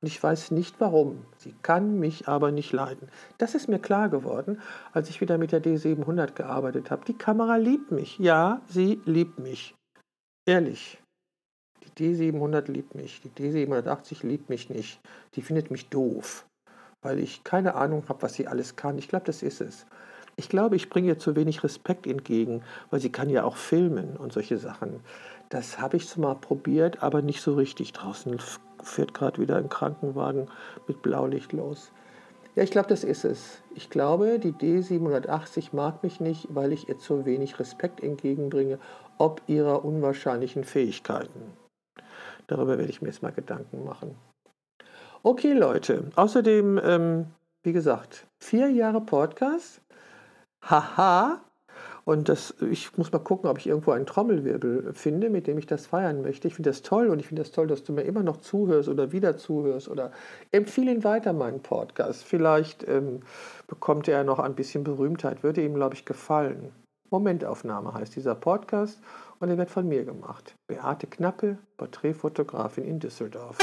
Und 0.00 0.08
ich 0.08 0.20
weiß 0.20 0.50
nicht 0.50 0.80
warum. 0.80 1.24
Sie 1.36 1.54
kann 1.62 2.00
mich 2.00 2.26
aber 2.26 2.50
nicht 2.50 2.72
leiden. 2.72 3.08
Das 3.38 3.54
ist 3.54 3.68
mir 3.68 3.78
klar 3.78 4.08
geworden, 4.08 4.60
als 4.92 5.08
ich 5.10 5.20
wieder 5.20 5.38
mit 5.38 5.52
der 5.52 5.62
D700 5.62 6.32
gearbeitet 6.32 6.90
habe. 6.90 7.04
Die 7.04 7.16
Kamera 7.16 7.54
liebt 7.54 7.92
mich. 7.92 8.18
Ja, 8.18 8.62
sie 8.66 9.00
liebt 9.04 9.38
mich. 9.38 9.76
Ehrlich. 10.44 11.00
Die 11.84 12.16
D700 12.16 12.68
liebt 12.68 12.96
mich. 12.96 13.20
Die 13.20 13.30
D780 13.30 14.26
liebt 14.26 14.48
mich 14.48 14.70
nicht. 14.70 15.00
Die 15.36 15.42
findet 15.42 15.70
mich 15.70 15.88
doof 15.88 16.46
weil 17.02 17.18
ich 17.18 17.44
keine 17.44 17.74
Ahnung 17.74 18.04
habe, 18.08 18.22
was 18.22 18.34
sie 18.34 18.46
alles 18.46 18.76
kann. 18.76 18.98
Ich 18.98 19.08
glaube, 19.08 19.26
das 19.26 19.42
ist 19.42 19.60
es. 19.60 19.86
Ich 20.36 20.48
glaube, 20.48 20.76
ich 20.76 20.88
bringe 20.88 21.08
ihr 21.08 21.18
zu 21.18 21.36
wenig 21.36 21.62
Respekt 21.62 22.06
entgegen, 22.06 22.62
weil 22.90 23.00
sie 23.00 23.12
kann 23.12 23.28
ja 23.28 23.44
auch 23.44 23.56
filmen 23.56 24.16
und 24.16 24.32
solche 24.32 24.56
Sachen. 24.56 25.00
Das 25.50 25.78
habe 25.78 25.98
ich 25.98 26.16
mal 26.16 26.34
probiert, 26.34 27.02
aber 27.02 27.20
nicht 27.20 27.42
so 27.42 27.54
richtig. 27.54 27.92
Draußen 27.92 28.38
fährt 28.82 29.12
gerade 29.12 29.40
wieder 29.40 29.56
ein 29.56 29.68
Krankenwagen 29.68 30.48
mit 30.88 31.02
Blaulicht 31.02 31.52
los. 31.52 31.92
Ja, 32.54 32.62
ich 32.62 32.70
glaube, 32.70 32.88
das 32.88 33.04
ist 33.04 33.24
es. 33.24 33.62
Ich 33.74 33.90
glaube, 33.90 34.38
die 34.38 34.52
D780 34.52 35.70
mag 35.72 36.02
mich 36.02 36.20
nicht, 36.20 36.46
weil 36.50 36.72
ich 36.72 36.88
ihr 36.88 36.98
zu 36.98 37.24
wenig 37.24 37.58
Respekt 37.58 38.02
entgegenbringe, 38.02 38.78
ob 39.18 39.42
ihrer 39.46 39.84
unwahrscheinlichen 39.84 40.64
Fähigkeiten. 40.64 41.52
Darüber 42.46 42.76
werde 42.78 42.90
ich 42.90 43.00
mir 43.00 43.08
jetzt 43.08 43.22
mal 43.22 43.32
Gedanken 43.32 43.84
machen. 43.84 44.16
Okay, 45.24 45.52
Leute. 45.52 46.10
Außerdem, 46.16 46.80
ähm, 46.82 47.26
wie 47.62 47.72
gesagt, 47.72 48.26
vier 48.40 48.68
Jahre 48.70 49.00
Podcast. 49.00 49.80
Haha. 50.62 51.40
Und 52.04 52.28
das, 52.28 52.56
ich 52.60 52.98
muss 52.98 53.12
mal 53.12 53.20
gucken, 53.20 53.48
ob 53.48 53.58
ich 53.58 53.68
irgendwo 53.68 53.92
einen 53.92 54.06
Trommelwirbel 54.06 54.92
finde, 54.94 55.30
mit 55.30 55.46
dem 55.46 55.58
ich 55.58 55.66
das 55.66 55.86
feiern 55.86 56.22
möchte. 56.22 56.48
Ich 56.48 56.56
finde 56.56 56.70
das 56.70 56.82
toll 56.82 57.06
und 57.06 57.20
ich 57.20 57.28
finde 57.28 57.42
das 57.42 57.52
toll, 57.52 57.68
dass 57.68 57.84
du 57.84 57.92
mir 57.92 58.02
immer 58.02 58.24
noch 58.24 58.38
zuhörst 58.38 58.88
oder 58.88 59.12
wieder 59.12 59.36
zuhörst 59.36 59.88
oder 59.88 60.10
empfehle 60.50 60.90
ihn 60.90 61.04
weiter, 61.04 61.32
meinen 61.32 61.62
Podcast. 61.62 62.24
Vielleicht 62.24 62.88
ähm, 62.88 63.20
bekommt 63.68 64.08
er 64.08 64.24
noch 64.24 64.40
ein 64.40 64.56
bisschen 64.56 64.82
Berühmtheit, 64.82 65.44
würde 65.44 65.62
ihm, 65.62 65.74
glaube 65.74 65.94
ich, 65.94 66.04
gefallen. 66.04 66.72
Momentaufnahme 67.10 67.94
heißt 67.94 68.16
dieser 68.16 68.34
Podcast 68.34 69.00
und 69.38 69.50
er 69.50 69.58
wird 69.58 69.70
von 69.70 69.86
mir 69.86 70.04
gemacht. 70.04 70.56
Beate 70.66 71.06
Knappe, 71.06 71.58
Porträtfotografin 71.76 72.84
in 72.84 72.98
Düsseldorf. 72.98 73.58